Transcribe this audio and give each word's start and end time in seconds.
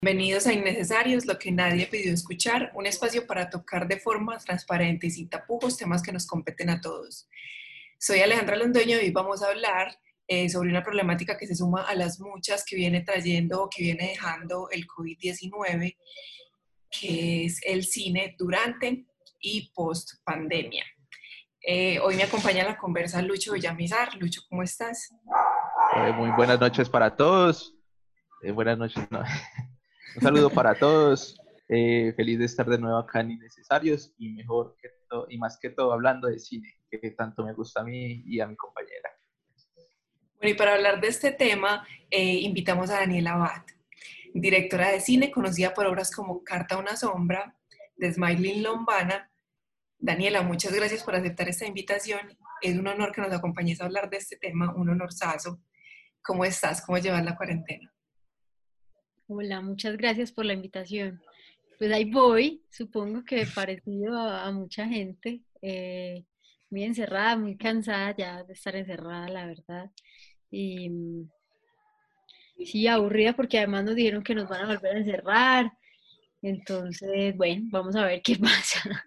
Bienvenidos 0.00 0.46
a 0.46 0.52
Innecesarios, 0.52 1.26
lo 1.26 1.40
que 1.40 1.50
nadie 1.50 1.88
pidió 1.88 2.14
escuchar, 2.14 2.70
un 2.76 2.86
espacio 2.86 3.26
para 3.26 3.50
tocar 3.50 3.88
de 3.88 3.98
forma 3.98 4.38
transparente 4.38 5.08
y 5.08 5.10
sin 5.10 5.28
tapujos 5.28 5.76
temas 5.76 6.04
que 6.04 6.12
nos 6.12 6.24
competen 6.24 6.70
a 6.70 6.80
todos. 6.80 7.28
Soy 7.98 8.20
Alejandra 8.20 8.54
Londoño 8.54 8.96
y 8.96 9.06
hoy 9.06 9.10
vamos 9.10 9.42
a 9.42 9.48
hablar 9.48 9.98
eh, 10.28 10.48
sobre 10.50 10.70
una 10.70 10.84
problemática 10.84 11.36
que 11.36 11.48
se 11.48 11.56
suma 11.56 11.82
a 11.82 11.96
las 11.96 12.20
muchas 12.20 12.64
que 12.64 12.76
viene 12.76 13.00
trayendo 13.00 13.64
o 13.64 13.68
que 13.68 13.82
viene 13.82 14.10
dejando 14.10 14.70
el 14.70 14.86
COVID-19, 14.86 15.96
que 16.92 17.46
es 17.46 17.60
el 17.66 17.84
cine 17.84 18.36
durante 18.38 19.04
y 19.40 19.72
post 19.74 20.22
pandemia. 20.22 20.84
Eh, 21.60 21.98
hoy 21.98 22.14
me 22.14 22.22
acompaña 22.22 22.60
en 22.60 22.68
la 22.68 22.78
conversa 22.78 23.20
Lucho 23.20 23.54
Villamizar. 23.54 24.14
Lucho, 24.14 24.42
¿cómo 24.48 24.62
estás? 24.62 25.12
Eh, 25.96 26.12
muy 26.12 26.30
buenas 26.36 26.60
noches 26.60 26.88
para 26.88 27.16
todos. 27.16 27.74
buenas 28.54 28.78
noches. 28.78 29.10
No. 29.10 29.24
Un 30.16 30.22
saludo 30.22 30.50
para 30.50 30.74
todos. 30.74 31.40
Eh, 31.68 32.14
feliz 32.16 32.38
de 32.38 32.46
estar 32.46 32.66
de 32.66 32.78
nuevo 32.78 32.96
acá 32.96 33.20
en 33.20 33.32
Innecesarios 33.32 34.14
y 34.16 34.30
mejor 34.30 34.74
que 34.80 34.88
todo, 35.08 35.26
y 35.28 35.36
más 35.36 35.58
que 35.60 35.68
todo 35.68 35.92
hablando 35.92 36.26
de 36.26 36.38
cine, 36.38 36.78
que 36.90 37.10
tanto 37.10 37.44
me 37.44 37.52
gusta 37.52 37.80
a 37.80 37.84
mí 37.84 38.22
y 38.24 38.40
a 38.40 38.46
mi 38.46 38.56
compañera. 38.56 39.10
Bueno, 40.36 40.54
y 40.54 40.54
para 40.54 40.74
hablar 40.74 41.00
de 41.00 41.08
este 41.08 41.30
tema, 41.30 41.86
eh, 42.10 42.36
invitamos 42.40 42.88
a 42.90 43.00
Daniela 43.00 43.32
Abad, 43.32 43.64
directora 44.32 44.90
de 44.90 45.00
cine, 45.00 45.30
conocida 45.30 45.74
por 45.74 45.86
obras 45.86 46.10
como 46.10 46.42
Carta 46.42 46.76
a 46.76 46.78
una 46.78 46.96
sombra, 46.96 47.54
de 47.96 48.12
Smiling 48.12 48.62
Lombana. 48.62 49.30
Daniela, 49.98 50.42
muchas 50.42 50.72
gracias 50.72 51.02
por 51.02 51.16
aceptar 51.16 51.48
esta 51.48 51.66
invitación. 51.66 52.38
Es 52.62 52.78
un 52.78 52.86
honor 52.86 53.12
que 53.12 53.20
nos 53.20 53.32
acompañes 53.32 53.80
a 53.80 53.84
hablar 53.84 54.08
de 54.08 54.16
este 54.16 54.36
tema, 54.36 54.74
un 54.74 54.88
honorazo. 54.88 55.60
¿Cómo 56.22 56.44
estás? 56.44 56.80
¿Cómo 56.80 56.98
llevas 56.98 57.24
la 57.24 57.36
cuarentena? 57.36 57.92
Hola, 59.30 59.60
muchas 59.60 59.98
gracias 59.98 60.32
por 60.32 60.46
la 60.46 60.54
invitación. 60.54 61.20
Pues 61.78 61.92
ahí 61.92 62.10
voy, 62.10 62.62
supongo 62.70 63.26
que 63.26 63.44
parecido 63.54 64.18
a, 64.18 64.50
mucha 64.52 64.86
gente, 64.86 65.42
eh, 65.60 66.24
muy 66.70 66.84
encerrada, 66.84 67.36
muy 67.36 67.58
cansada 67.58 68.16
ya 68.16 68.42
de 68.42 68.54
estar 68.54 68.74
encerrada, 68.74 69.28
la 69.28 69.44
verdad. 69.44 69.90
Y 70.50 70.88
mm, 70.88 71.30
sí, 72.64 72.86
aburrida 72.86 73.36
porque 73.36 73.58
además 73.58 73.84
nos 73.84 73.96
dijeron 73.96 74.22
que 74.22 74.34
nos 74.34 74.48
van 74.48 74.62
a 74.62 74.74
volver 74.74 74.96
a 74.96 74.98
encerrar. 75.00 75.72
Entonces, 76.40 77.36
bueno, 77.36 77.64
vamos 77.70 77.96
a 77.96 78.06
ver 78.06 78.22
qué 78.22 78.36
pasa. 78.38 79.04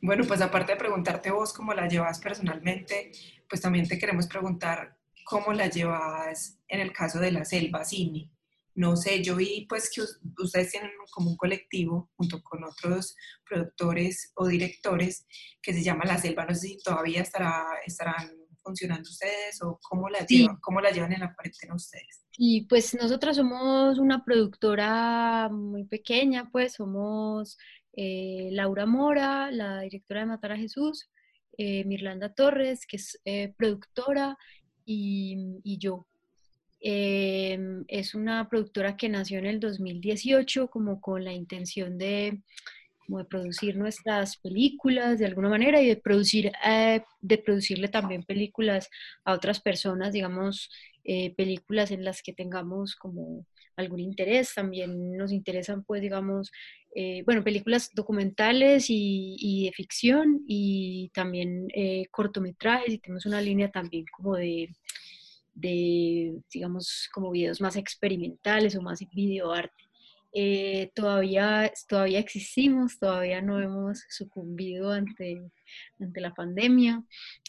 Bueno, 0.00 0.22
pues 0.24 0.40
aparte 0.40 0.74
de 0.74 0.78
preguntarte 0.78 1.32
vos 1.32 1.52
cómo 1.52 1.74
la 1.74 1.88
llevas 1.88 2.20
personalmente, 2.20 3.10
pues 3.48 3.60
también 3.60 3.88
te 3.88 3.98
queremos 3.98 4.28
preguntar 4.28 4.96
cómo 5.24 5.52
la 5.52 5.66
llevas 5.66 6.60
en 6.68 6.78
el 6.78 6.92
caso 6.92 7.18
de 7.18 7.32
la 7.32 7.44
selva, 7.44 7.84
Cine 7.84 8.30
no 8.74 8.96
sé, 8.96 9.22
yo 9.22 9.36
vi 9.36 9.66
pues 9.68 9.90
que 9.94 10.02
ustedes 10.42 10.72
tienen 10.72 10.90
como 11.12 11.30
un 11.30 11.36
colectivo 11.36 12.10
junto 12.16 12.42
con 12.42 12.64
otros 12.64 13.14
productores 13.48 14.32
o 14.34 14.46
directores 14.46 15.26
que 15.62 15.72
se 15.72 15.82
llama 15.82 16.04
La 16.04 16.18
Selva, 16.18 16.44
no 16.44 16.54
sé 16.54 16.68
si 16.68 16.78
todavía 16.78 17.22
estará, 17.22 17.64
estarán 17.86 18.30
funcionando 18.62 19.08
ustedes 19.08 19.62
o 19.62 19.78
cómo 19.82 20.08
la, 20.08 20.26
llevan, 20.26 20.56
cómo 20.60 20.80
la 20.80 20.90
llevan 20.90 21.12
en 21.12 21.20
la 21.20 21.34
cuarentena 21.34 21.74
ustedes. 21.74 22.24
Y 22.36 22.62
pues 22.66 22.94
nosotros 22.94 23.36
somos 23.36 23.98
una 23.98 24.24
productora 24.24 25.48
muy 25.50 25.84
pequeña, 25.84 26.50
pues 26.50 26.74
somos 26.74 27.58
eh, 27.92 28.48
Laura 28.52 28.86
Mora, 28.86 29.50
la 29.50 29.80
directora 29.80 30.20
de 30.20 30.26
Matar 30.26 30.52
a 30.52 30.56
Jesús, 30.56 31.10
eh, 31.58 31.84
Mirlanda 31.84 32.34
Torres, 32.34 32.86
que 32.86 32.96
es 32.96 33.20
eh, 33.24 33.54
productora, 33.56 34.36
y, 34.84 35.60
y 35.62 35.78
yo. 35.78 36.06
Em, 36.86 37.82
es 37.88 38.14
una 38.14 38.46
productora 38.46 38.94
que 38.98 39.08
nació 39.08 39.38
en 39.38 39.46
el 39.46 39.58
2018 39.58 40.68
como 40.68 41.00
con 41.00 41.24
la 41.24 41.32
intención 41.32 41.96
de, 41.96 42.42
de 43.08 43.24
producir 43.24 43.76
nuestras 43.76 44.36
películas 44.36 45.18
de 45.18 45.24
alguna 45.24 45.48
manera 45.48 45.80
y 45.80 45.86
de, 45.88 45.96
producir, 45.96 46.52
eh, 46.62 47.02
de 47.22 47.38
producirle 47.38 47.88
también 47.88 48.22
películas 48.22 48.90
a 49.24 49.32
otras 49.32 49.62
personas, 49.62 50.12
digamos, 50.12 50.68
eh, 51.04 51.34
películas 51.34 51.90
en 51.90 52.04
las 52.04 52.22
que 52.22 52.34
tengamos 52.34 52.96
como 52.96 53.46
algún 53.76 54.00
interés. 54.00 54.52
También 54.54 55.16
nos 55.16 55.32
interesan, 55.32 55.84
pues, 55.84 56.02
digamos, 56.02 56.52
eh, 56.94 57.22
bueno, 57.24 57.42
películas 57.42 57.92
documentales 57.94 58.90
y, 58.90 59.36
y, 59.38 59.64
de 59.66 59.72
ficción 59.72 60.44
y 60.46 61.10
también 61.14 61.68
cortometrajes 62.10 62.92
y 62.92 62.98
tenemos 62.98 63.24
una 63.24 63.40
línea 63.40 63.70
también 63.70 64.04
como 64.14 64.36
de 64.36 64.68
de, 65.54 66.36
digamos, 66.52 67.08
como 67.12 67.30
videos 67.30 67.60
más 67.60 67.76
experimentales 67.76 68.76
o 68.76 68.82
más 68.82 69.00
videoarte. 69.14 69.84
Eh, 70.36 70.90
todavía, 70.94 71.72
todavía 71.88 72.18
existimos, 72.18 72.98
todavía 72.98 73.40
no 73.40 73.60
hemos 73.60 74.04
sucumbido 74.08 74.90
ante, 74.90 75.40
ante 76.00 76.20
la 76.20 76.34
pandemia. 76.34 77.04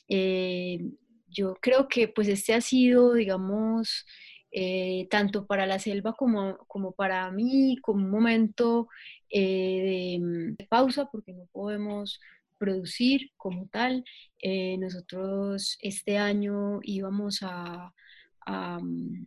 Eh, 0.07 0.79
yo 1.27 1.55
creo 1.59 1.87
que 1.87 2.07
pues 2.07 2.27
este 2.27 2.53
ha 2.53 2.61
sido, 2.61 3.13
digamos, 3.13 4.05
eh, 4.51 5.07
tanto 5.09 5.47
para 5.47 5.65
la 5.65 5.79
selva 5.79 6.13
como, 6.13 6.57
como 6.67 6.91
para 6.91 7.29
mí, 7.31 7.77
como 7.81 8.05
un 8.05 8.11
momento 8.11 8.87
de, 9.31 10.19
de, 10.57 10.65
pausa, 10.67 11.09
porque 11.11 11.33
no 11.33 11.47
podemos 11.51 12.19
producir 12.57 13.31
como 13.37 13.67
tal. 13.67 14.03
Eh, 14.39 14.77
nosotros 14.77 15.77
este 15.81 16.17
año 16.17 16.79
íbamos 16.83 17.39
a, 17.43 17.93
a, 18.45 18.79
mm, 18.79 19.25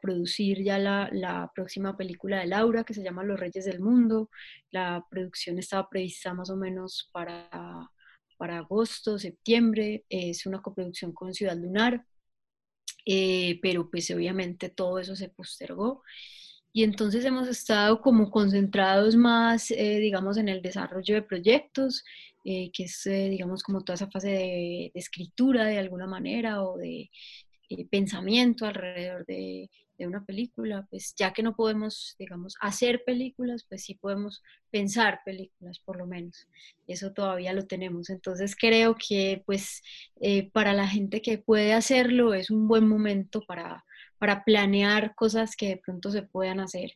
producir 0.00 0.62
ya 0.62 0.78
la, 0.78 1.08
la, 1.12 1.50
próxima 1.54 1.96
película 1.96 2.38
de 2.38 2.46
Laura 2.46 2.84
que 2.84 2.94
se 2.94 3.02
llama 3.02 3.24
Los 3.24 3.40
Reyes 3.40 3.64
del 3.64 3.80
Mundo. 3.80 4.30
La 4.70 5.04
producción 5.10 5.58
estaba 5.58 5.88
prevista 5.88 6.34
más 6.34 6.50
o 6.50 6.56
menos 6.56 7.10
para, 7.12 7.48
para 8.36 8.58
agosto, 8.58 9.18
septiembre. 9.18 10.04
Es 10.08 10.46
una 10.46 10.62
coproducción 10.62 11.12
con 11.12 11.34
Ciudad 11.34 11.56
Lunar, 11.56 12.04
eh, 13.06 13.58
pero 13.62 13.90
pues 13.90 14.10
obviamente 14.10 14.68
todo 14.70 14.98
eso 14.98 15.16
se 15.16 15.28
postergó. 15.28 16.02
Y 16.74 16.82
entonces 16.82 17.24
hemos 17.24 17.48
estado 17.48 18.02
como 18.02 18.30
concentrados 18.30 19.16
más, 19.16 19.70
eh, 19.70 19.98
digamos, 20.00 20.36
en 20.36 20.50
el 20.50 20.60
desarrollo 20.60 21.14
de 21.14 21.22
proyectos 21.22 22.04
eh, 22.46 22.70
que 22.72 22.84
es, 22.84 23.06
eh, 23.06 23.30
digamos, 23.30 23.62
como 23.62 23.82
toda 23.82 23.94
esa 23.94 24.10
fase 24.10 24.28
de, 24.28 24.92
escritura 24.94 25.64
de 25.64 25.78
alguna 25.78 26.06
manera 26.06 26.62
o 26.62 26.76
de 26.76 27.10
eh, 27.70 27.86
pensamiento 27.90 28.66
alrededor 28.66 29.24
de, 29.24 29.70
de, 29.96 30.06
una 30.06 30.26
película, 30.26 30.86
pues 30.90 31.14
ya 31.16 31.32
que 31.32 31.42
no 31.42 31.56
podemos, 31.56 32.16
digamos, 32.18 32.56
hacer 32.60 33.02
películas, 33.06 33.64
pues 33.66 33.84
sí 33.84 33.94
podemos 33.94 34.42
pensar 34.70 35.20
películas, 35.24 35.78
por 35.78 35.96
lo 35.96 36.06
menos. 36.06 36.46
Eso 36.86 37.14
todavía 37.14 37.54
lo 37.54 37.66
tenemos. 37.66 38.10
Entonces 38.10 38.54
creo 38.56 38.94
que, 38.96 39.42
pues, 39.46 39.82
para 40.52 40.74
la 40.74 40.86
gente 40.86 41.22
que 41.22 41.38
puede 41.38 41.72
hacerlo, 41.72 42.34
es 42.34 42.50
un 42.50 42.68
buen 42.68 42.86
momento 42.86 43.40
para, 43.46 43.84
para 44.18 44.44
planear 44.44 45.14
cosas 45.14 45.56
que 45.56 45.68
de 45.68 45.76
pronto 45.76 46.10
se 46.10 46.22
puedan 46.22 46.60
hacer 46.60 46.92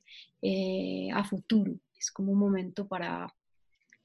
a 1.14 1.24
futuro. 1.24 1.74
Es 1.98 2.10
como 2.10 2.32
un 2.32 2.38
momento 2.38 2.86
para 2.86 3.32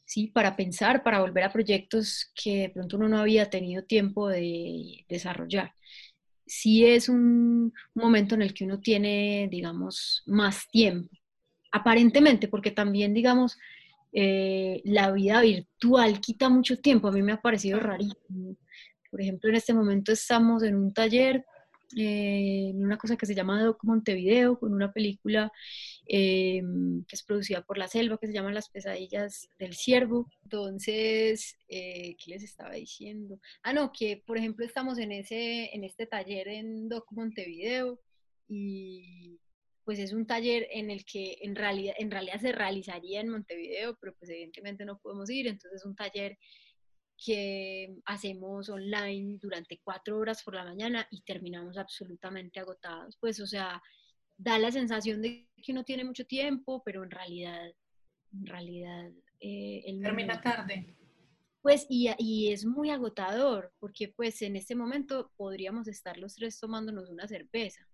¿sí? 0.05 0.27
Para 0.27 0.55
pensar, 0.55 1.03
para 1.03 1.21
volver 1.21 1.43
a 1.43 1.51
proyectos 1.51 2.31
que 2.35 2.57
de 2.57 2.69
pronto 2.69 2.97
uno 2.97 3.09
no 3.09 3.17
había 3.19 3.49
tenido 3.49 3.83
tiempo 3.83 4.29
de 4.29 5.05
desarrollar. 5.09 5.73
Sí 6.45 6.85
es 6.85 7.09
un 7.09 7.73
momento 7.95 8.35
en 8.35 8.41
el 8.43 8.53
que 8.53 8.65
uno 8.65 8.79
tiene, 8.79 9.47
digamos, 9.49 10.23
más 10.25 10.67
tiempo, 10.69 11.09
aparentemente, 11.71 12.47
porque 12.47 12.71
también, 12.71 13.13
digamos, 13.13 13.57
eh, 14.11 14.81
la 14.85 15.11
vida 15.11 15.41
virtual 15.41 16.19
quita 16.19 16.49
mucho 16.49 16.79
tiempo. 16.79 17.07
A 17.07 17.11
mí 17.11 17.21
me 17.23 17.31
ha 17.31 17.41
parecido 17.41 17.79
rarísimo. 17.79 18.57
Por 19.09 19.21
ejemplo, 19.21 19.49
en 19.49 19.55
este 19.55 19.73
momento 19.73 20.11
estamos 20.11 20.63
en 20.63 20.75
un 20.75 20.93
taller 20.93 21.45
eh, 21.95 22.71
una 22.75 22.97
cosa 22.97 23.17
que 23.17 23.25
se 23.25 23.35
llama 23.35 23.63
Doc 23.63 23.83
Montevideo, 23.83 24.59
con 24.59 24.73
una 24.73 24.91
película 24.91 25.51
eh, 26.07 26.61
que 27.07 27.15
es 27.15 27.23
producida 27.23 27.61
por 27.61 27.77
La 27.77 27.87
Selva, 27.87 28.17
que 28.17 28.27
se 28.27 28.33
llama 28.33 28.51
Las 28.51 28.69
pesadillas 28.69 29.49
del 29.59 29.73
ciervo. 29.73 30.29
Entonces, 30.43 31.55
eh, 31.67 32.15
¿qué 32.23 32.31
les 32.31 32.43
estaba 32.43 32.71
diciendo? 32.71 33.39
Ah, 33.61 33.73
no, 33.73 33.91
que 33.91 34.23
por 34.25 34.37
ejemplo 34.37 34.65
estamos 34.65 34.97
en, 34.97 35.11
ese, 35.11 35.69
en 35.73 35.83
este 35.83 36.05
taller 36.05 36.47
en 36.47 36.89
Doc 36.89 37.11
Montevideo 37.11 37.99
y 38.47 39.39
pues 39.83 39.99
es 39.99 40.13
un 40.13 40.25
taller 40.25 40.67
en 40.71 40.89
el 40.89 41.03
que 41.05 41.37
en 41.41 41.55
realidad, 41.55 41.95
en 41.97 42.09
realidad 42.09 42.39
se 42.39 42.53
realizaría 42.53 43.19
en 43.19 43.29
Montevideo, 43.29 43.97
pero 43.99 44.15
pues 44.17 44.31
evidentemente 44.31 44.85
no 44.85 44.97
podemos 44.99 45.29
ir, 45.29 45.47
entonces 45.47 45.81
es 45.81 45.85
un 45.85 45.95
taller 45.95 46.37
que 47.23 47.95
hacemos 48.05 48.69
online 48.69 49.37
durante 49.41 49.79
cuatro 49.83 50.17
horas 50.17 50.43
por 50.43 50.55
la 50.55 50.65
mañana 50.65 51.07
y 51.11 51.21
terminamos 51.21 51.77
absolutamente 51.77 52.59
agotados. 52.59 53.17
Pues, 53.19 53.39
o 53.39 53.47
sea, 53.47 53.81
da 54.37 54.59
la 54.59 54.71
sensación 54.71 55.21
de 55.21 55.49
que 55.61 55.71
uno 55.71 55.83
tiene 55.83 56.03
mucho 56.03 56.25
tiempo, 56.25 56.81
pero 56.83 57.03
en 57.03 57.11
realidad, 57.11 57.71
en 58.33 58.45
realidad... 58.45 59.11
Eh, 59.39 59.99
Termina 60.01 60.41
tarde. 60.41 60.95
Pues, 61.61 61.85
y, 61.89 62.09
y, 62.17 62.51
es 62.51 62.65
muy 62.65 62.89
agotador, 62.89 63.71
porque 63.79 64.09
pues 64.09 64.41
en 64.41 64.57
este 64.57 64.75
momento 64.75 65.31
podríamos 65.37 65.87
estar 65.87 66.17
los 66.17 66.35
tres 66.35 66.59
tomándonos 66.59 67.09
una 67.09 67.25
cerveza, 67.25 67.87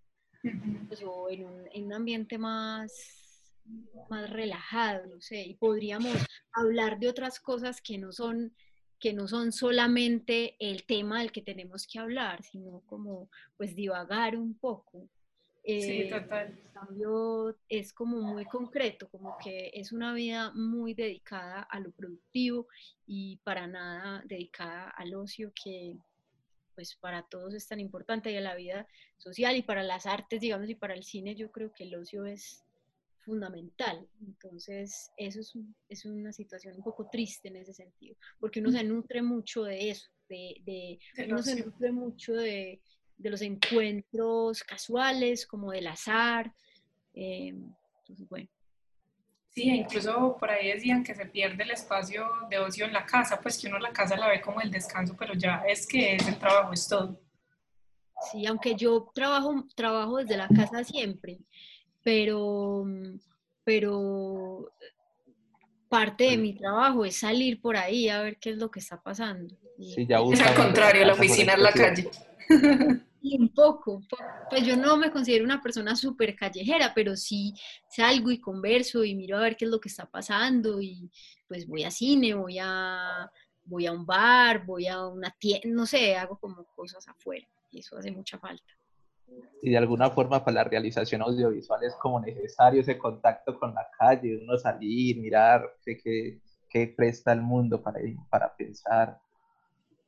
pues, 0.88 1.02
o 1.04 1.30
en 1.30 1.44
un, 1.44 1.68
en 1.72 1.84
un 1.86 1.92
ambiente 1.92 2.36
más, 2.36 2.92
más 4.08 4.28
relajado, 4.30 5.06
no 5.06 5.20
sé, 5.20 5.42
y 5.42 5.54
podríamos 5.54 6.16
hablar 6.52 6.98
de 6.98 7.08
otras 7.08 7.38
cosas 7.38 7.80
que 7.80 7.96
no 7.96 8.10
son 8.10 8.52
que 9.00 9.14
no 9.14 9.26
son 9.26 9.50
solamente 9.50 10.56
el 10.60 10.84
tema 10.84 11.20
del 11.20 11.32
que 11.32 11.42
tenemos 11.42 11.86
que 11.86 11.98
hablar, 11.98 12.42
sino 12.42 12.82
como 12.86 13.30
pues 13.56 13.74
divagar 13.74 14.36
un 14.36 14.54
poco. 14.54 15.08
sí, 15.64 16.02
eh, 16.02 16.10
total. 16.10 16.48
En 16.48 16.72
cambio, 16.72 17.56
es 17.68 17.92
como 17.92 18.20
muy 18.20 18.44
concreto, 18.44 19.08
como 19.08 19.36
que 19.42 19.70
es 19.74 19.92
una 19.92 20.12
vida 20.12 20.52
muy 20.54 20.94
dedicada 20.94 21.62
a 21.62 21.80
lo 21.80 21.90
productivo 21.92 22.68
y 23.06 23.38
para 23.42 23.66
nada 23.66 24.22
dedicada 24.26 24.90
al 24.90 25.14
ocio 25.14 25.52
que 25.54 25.96
pues 26.74 26.94
para 26.96 27.22
todos 27.22 27.52
es 27.54 27.66
tan 27.66 27.80
importante 27.80 28.30
y 28.30 28.36
a 28.36 28.40
la 28.40 28.54
vida 28.54 28.86
social 29.18 29.56
y 29.56 29.62
para 29.62 29.82
las 29.82 30.06
artes, 30.06 30.40
digamos, 30.40 30.68
y 30.68 30.74
para 30.74 30.94
el 30.94 31.04
cine, 31.04 31.34
yo 31.34 31.50
creo 31.50 31.72
que 31.72 31.84
el 31.84 31.94
ocio 31.94 32.24
es 32.24 32.64
fundamental. 33.20 34.08
Entonces, 34.20 35.10
eso 35.16 35.40
es, 35.40 35.54
es, 35.88 36.04
una 36.04 36.32
situación 36.32 36.76
un 36.76 36.82
poco 36.82 37.08
triste 37.10 37.48
en 37.48 37.56
ese 37.56 37.74
sentido, 37.74 38.16
porque 38.38 38.60
uno 38.60 38.70
se 38.70 38.84
nutre 38.84 39.22
mucho 39.22 39.64
de 39.64 39.90
eso, 39.90 40.08
de, 40.28 40.62
de 40.64 40.98
uno 41.26 41.42
se 41.42 41.64
nutre 41.64 41.92
mucho 41.92 42.34
de, 42.34 42.80
de, 43.16 43.30
los 43.30 43.42
encuentros 43.42 44.62
casuales, 44.62 45.46
como 45.46 45.72
del 45.72 45.86
azar. 45.86 46.52
Eh, 47.14 47.54
entonces, 48.00 48.28
bueno. 48.28 48.48
Sí, 49.50 49.68
incluso 49.68 50.36
por 50.38 50.48
ahí 50.48 50.68
decían 50.68 51.02
que 51.02 51.14
se 51.14 51.26
pierde 51.26 51.64
el 51.64 51.72
espacio 51.72 52.24
de 52.48 52.58
ocio 52.58 52.84
en 52.86 52.92
la 52.92 53.04
casa, 53.04 53.40
pues 53.40 53.58
que 53.58 53.66
uno 53.66 53.80
la 53.80 53.92
casa 53.92 54.16
la 54.16 54.28
ve 54.28 54.40
como 54.40 54.60
el 54.60 54.70
descanso, 54.70 55.16
pero 55.18 55.34
ya 55.34 55.64
es 55.68 55.86
que 55.88 56.14
es 56.14 56.28
el 56.28 56.38
trabajo, 56.38 56.72
es 56.72 56.86
todo. 56.86 57.20
Sí, 58.30 58.46
aunque 58.46 58.76
yo 58.76 59.10
trabajo, 59.12 59.66
trabajo 59.74 60.18
desde 60.18 60.36
la 60.36 60.46
casa 60.48 60.84
siempre, 60.84 61.40
pero, 62.02 62.84
pero 63.64 64.72
parte 65.88 66.24
de 66.24 66.36
mi 66.36 66.54
trabajo 66.54 67.04
es 67.04 67.16
salir 67.16 67.60
por 67.60 67.76
ahí 67.76 68.08
a 68.08 68.22
ver 68.22 68.38
qué 68.38 68.50
es 68.50 68.56
lo 68.56 68.70
que 68.70 68.78
está 68.78 69.02
pasando. 69.02 69.56
Sí, 69.78 70.06
ya 70.06 70.20
es 70.20 70.40
al 70.40 70.54
contrario, 70.54 71.04
la 71.04 71.14
oficina 71.14 71.54
es 71.54 71.58
la 71.58 71.72
calle. 71.72 72.10
Y 73.22 73.38
un 73.38 73.52
poco, 73.52 74.02
pues 74.48 74.64
yo 74.64 74.78
no 74.78 74.96
me 74.96 75.10
considero 75.10 75.44
una 75.44 75.60
persona 75.60 75.94
súper 75.94 76.34
callejera, 76.34 76.92
pero 76.94 77.16
sí 77.16 77.52
salgo 77.90 78.30
y 78.30 78.40
converso 78.40 79.04
y 79.04 79.14
miro 79.14 79.36
a 79.36 79.42
ver 79.42 79.56
qué 79.58 79.66
es 79.66 79.70
lo 79.70 79.78
que 79.78 79.90
está 79.90 80.06
pasando 80.10 80.80
y 80.80 81.10
pues 81.46 81.66
voy 81.66 81.84
a 81.84 81.90
cine, 81.90 82.32
voy 82.32 82.58
a, 82.58 83.30
voy 83.64 83.84
a 83.86 83.92
un 83.92 84.06
bar, 84.06 84.64
voy 84.64 84.86
a 84.86 85.06
una 85.06 85.30
tienda, 85.38 85.68
no 85.68 85.84
sé, 85.84 86.16
hago 86.16 86.38
como 86.38 86.64
cosas 86.74 87.06
afuera 87.08 87.46
y 87.70 87.80
eso 87.80 87.98
hace 87.98 88.10
mucha 88.10 88.38
falta 88.38 88.79
y 89.62 89.70
de 89.70 89.78
alguna 89.78 90.10
forma 90.10 90.44
para 90.44 90.56
la 90.56 90.64
realización 90.64 91.22
audiovisual 91.22 91.82
es 91.84 91.94
como 91.96 92.20
necesario 92.20 92.80
ese 92.80 92.96
contacto 92.96 93.58
con 93.58 93.74
la 93.74 93.86
calle, 93.98 94.40
uno 94.42 94.56
salir, 94.56 95.18
mirar 95.18 95.76
qué, 95.84 96.40
qué 96.68 96.94
presta 96.96 97.32
el 97.32 97.42
mundo 97.42 97.82
para, 97.82 98.00
para 98.30 98.54
pensar. 98.54 99.18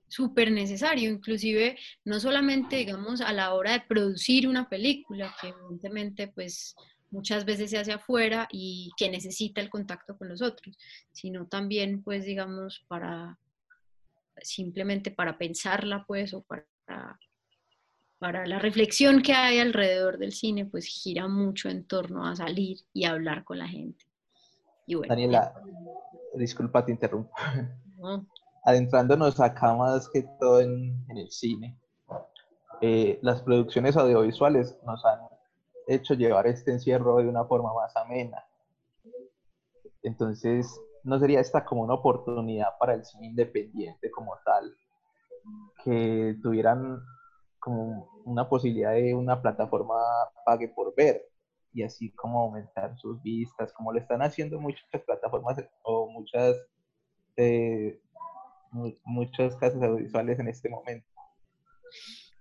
Súper 0.09 0.51
necesario, 0.51 1.11
inclusive 1.11 1.77
no 2.05 2.21
solamente, 2.21 2.77
digamos, 2.77 3.21
a 3.21 3.33
la 3.33 3.55
hora 3.55 3.73
de 3.73 3.81
producir 3.81 4.49
una 4.49 4.69
película, 4.69 5.35
que 5.41 5.49
evidentemente 5.49 6.29
pues 6.29 6.75
muchas 7.11 7.45
veces 7.45 7.71
se 7.71 7.79
hace 7.79 7.93
afuera 7.93 8.49
y 8.51 8.91
que 8.97 9.11
necesita 9.11 9.61
el 9.61 9.71
contacto 9.71 10.17
con 10.17 10.29
los 10.29 10.43
otros, 10.43 10.77
sino 11.13 11.47
también 11.47 12.03
pues 12.03 12.25
digamos 12.25 12.85
para 12.89 13.39
simplemente 14.43 15.11
para 15.11 15.37
pensarla 15.37 16.05
pues 16.07 16.33
o 16.35 16.43
para 16.43 16.67
para 18.23 18.47
la 18.47 18.61
reflexión 18.61 19.21
que 19.21 19.33
hay 19.33 19.59
alrededor 19.59 20.17
del 20.17 20.31
cine, 20.31 20.65
pues 20.65 20.87
gira 20.87 21.27
mucho 21.27 21.69
en 21.69 21.85
torno 21.85 22.25
a 22.25 22.37
salir 22.37 22.79
y 22.93 23.05
hablar 23.05 23.43
con 23.43 23.59
la 23.59 23.67
gente. 23.67 24.07
Daniela, 25.09 25.53
disculpa, 26.35 26.85
te 26.85 26.93
interrumpo. 26.93 27.33
Adentrándonos 28.65 29.41
acá 29.41 29.75
más 29.75 30.09
que 30.09 30.25
todo 30.39 30.61
en, 30.61 31.05
el 31.09 31.33
cine, 31.33 31.77
eh, 32.81 33.19
las 33.23 33.43
producciones 33.43 33.97
audiovisuales 33.97 34.79
nos 34.87 35.05
han 35.05 35.19
hecho 35.89 36.15
llevar 36.15 36.47
este 36.47 36.71
encierro 36.71 37.17
de 37.17 37.29
una 37.29 37.45
forma 37.45 37.75
más 37.75 37.97
amena. 37.97 38.45
Entonces, 40.05 40.81
¿no 41.03 41.19
sería 41.19 41.41
esta 41.41 41.65
como 41.65 41.83
una 41.83 41.95
oportunidad 41.95 42.79
para 42.79 42.95
el 42.95 43.05
cine 43.05 43.27
independiente 43.27 44.13
como 44.13 44.37
tal? 44.45 44.77
Que 45.83 46.37
tuvieran 46.41 47.03
como 47.63 48.11
una 48.25 48.49
posibilidad 48.49 48.93
de 48.93 49.15
una 49.15 49.41
plataforma 49.41 49.95
pague 50.45 50.69
por 50.69 50.93
ver 50.97 51.23
y 51.73 51.85
así 51.85 52.11
como 52.11 52.41
aumentar 52.41 52.99
sus 52.99 53.23
vistas, 53.23 53.73
como 53.73 53.93
lo 53.93 54.01
están 54.01 54.21
haciendo 54.21 54.61
muchas 54.61 54.85
plataformas 55.07 55.65
o 55.85 56.09
muchas 56.09 56.57
eh, 57.37 58.01
muchas 59.05 59.55
casas 59.57 59.81
audiovisuales 59.81 60.41
en 60.41 60.49
este 60.49 60.69
momento. 60.69 61.07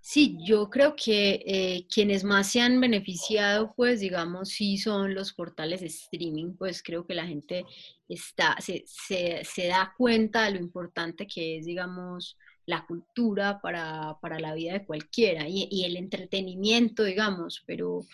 Sí, 0.00 0.36
yo 0.44 0.68
creo 0.68 0.96
que 0.96 1.44
eh, 1.46 1.86
quienes 1.94 2.24
más 2.24 2.50
se 2.50 2.60
han 2.60 2.80
beneficiado, 2.80 3.72
pues 3.76 4.00
digamos, 4.00 4.48
sí 4.48 4.76
son 4.76 5.14
los 5.14 5.32
portales 5.32 5.80
de 5.82 5.86
streaming, 5.86 6.56
pues 6.56 6.82
creo 6.82 7.06
que 7.06 7.14
la 7.14 7.26
gente 7.26 7.64
está, 8.08 8.56
se, 8.60 8.82
se, 8.86 9.44
se 9.44 9.68
da 9.68 9.94
cuenta 9.96 10.44
de 10.44 10.52
lo 10.52 10.58
importante 10.58 11.28
que 11.28 11.58
es, 11.58 11.66
digamos, 11.66 12.36
la 12.66 12.86
cultura 12.86 13.60
para, 13.60 14.16
la 14.38 14.54
vida 14.54 14.74
de 14.74 14.86
cualquiera 14.86 15.48
y, 15.48 15.84
el 15.84 15.96
entretenimiento, 15.96 17.04
digamos, 17.04 17.62
pero, 17.66 18.06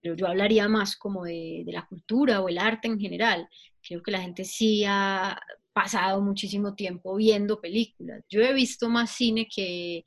pero 0.00 0.14
yo 0.14 0.26
hablaría 0.26 0.68
más 0.68 0.96
como 0.96 1.24
de, 1.24 1.64
la 1.66 1.86
cultura 1.86 2.40
o 2.40 2.48
el 2.48 2.58
arte 2.58 2.88
en 2.88 2.98
general. 2.98 3.48
Creo 3.86 4.02
que 4.02 4.10
la 4.10 4.20
gente 4.20 4.44
sí 4.44 4.84
ha 4.86 5.40
pasado 5.72 6.20
muchísimo 6.20 6.74
tiempo 6.74 7.16
viendo 7.16 7.60
películas. 7.60 8.22
Yo 8.28 8.40
he 8.40 8.52
visto 8.52 8.88
más 8.88 9.10
cine 9.10 9.48
que, 9.54 10.04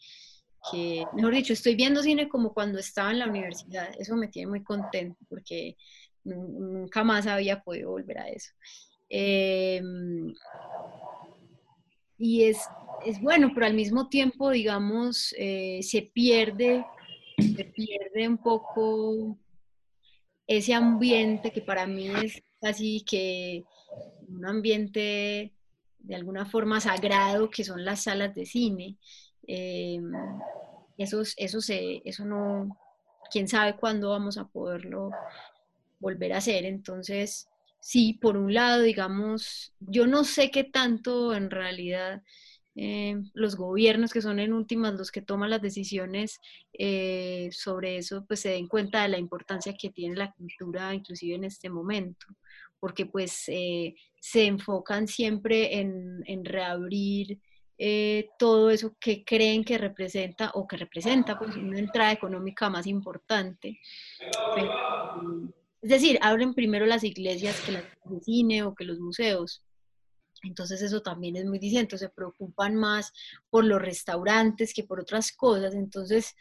mejor 1.13 1.33
dicho, 1.33 1.53
estoy 1.53 1.75
viendo 1.75 2.03
cine 2.03 2.27
como 2.27 2.53
cuando 2.53 2.79
estaba 2.79 3.11
en 3.11 3.19
la 3.19 3.27
universidad. 3.27 3.89
Eso 3.97 4.15
me 4.15 4.27
tiene 4.27 4.49
muy 4.49 4.63
contento 4.63 5.17
porque 5.29 5.77
nunca 6.23 7.03
más 7.03 7.27
había 7.27 7.61
podido 7.61 7.91
volver 7.91 8.19
a 8.19 8.29
eso. 8.29 8.51
Em, 9.09 10.33
y 12.17 12.43
es, 12.43 12.59
es 13.05 13.21
bueno, 13.21 13.51
pero 13.53 13.65
al 13.65 13.73
mismo 13.73 14.09
tiempo, 14.09 14.49
digamos, 14.49 15.33
eh, 15.37 15.79
se 15.83 16.01
pierde, 16.01 16.85
se 17.37 17.65
pierde 17.65 18.27
un 18.27 18.37
poco 18.37 19.37
ese 20.47 20.73
ambiente 20.73 21.51
que 21.51 21.61
para 21.61 21.87
mí 21.87 22.07
es 22.07 22.43
casi 22.61 23.03
que 23.03 23.63
un 24.27 24.45
ambiente 24.45 25.53
de 25.99 26.15
alguna 26.15 26.45
forma 26.45 26.79
sagrado 26.79 27.49
que 27.49 27.63
son 27.63 27.83
las 27.83 28.03
salas 28.03 28.33
de 28.35 28.45
cine. 28.45 28.97
Eh, 29.47 29.99
eso, 30.97 31.21
eso, 31.37 32.25
no, 32.25 32.77
quién 33.31 33.47
sabe 33.47 33.75
cuándo 33.75 34.11
vamos 34.11 34.37
a 34.37 34.47
poderlo 34.47 35.11
volver 35.99 36.33
a 36.33 36.37
hacer. 36.37 36.65
Entonces, 36.65 37.49
sí, 37.85 38.13
por 38.13 38.35
un 38.35 38.51
lado, 38.51 38.81
digamos, 38.81 39.71
yo 39.79 40.07
no 40.07 40.23
sé 40.23 40.49
qué 40.49 40.63
tanto 40.63 41.35
en 41.35 41.51
realidad 41.51 42.23
eh, 42.73 43.15
los 43.35 43.55
gobiernos 43.55 44.11
que 44.11 44.23
son 44.23 44.39
en 44.39 44.53
últimas 44.53 44.95
los 44.95 45.11
que 45.11 45.21
toman 45.21 45.51
las 45.51 45.61
decisiones 45.61 46.39
eh, 46.73 47.49
sobre 47.51 47.97
eso, 47.97 48.25
pues 48.27 48.39
se 48.39 48.49
den 48.49 48.67
cuenta 48.67 49.03
de 49.03 49.09
la 49.09 49.19
importancia 49.19 49.75
que 49.79 49.91
tiene 49.91 50.15
la 50.15 50.31
cultura 50.31 50.95
inclusive 50.95 51.35
en 51.35 51.43
este 51.43 51.69
momento, 51.69 52.25
porque 52.79 53.05
pues 53.05 53.43
eh, 53.49 53.93
se 54.19 54.47
enfocan 54.47 55.07
siempre 55.07 55.77
en, 55.79 56.43
reabrir 56.43 57.39
todo 58.39 58.71
eso 58.71 58.95
que 58.99 59.23
creen 59.23 59.63
que 59.63 59.77
representa 59.77 60.49
o 60.55 60.65
que 60.65 60.77
representa 60.77 61.37
pues 61.37 61.55
una 61.55 61.77
entrada 61.77 62.13
económica 62.13 62.67
más 62.67 62.87
importante. 62.87 63.79
Es 65.85 65.89
decir, 65.89 66.17
abren 66.23 66.55
primero 66.55 66.87
las 66.87 67.03
iglesias 67.03 67.61
que 67.61 67.73
las 67.73 67.83
de 68.05 68.19
cine 68.19 68.63
o 68.63 68.73
que 68.73 68.85
los 68.85 68.97
museos. 68.97 69.61
Entonces 70.41 70.81
eso 70.81 71.03
también 71.03 71.35
es 71.35 71.45
muy 71.45 71.59
distinto, 71.59 71.95
se 71.95 72.09
preocupan 72.09 72.75
más 72.75 73.13
por 73.51 73.63
los 73.65 73.79
restaurantes 73.79 74.73
que 74.73 74.83
por 74.83 74.99
otras 74.99 75.31
cosas. 75.31 75.75
Entonces, 75.75 76.33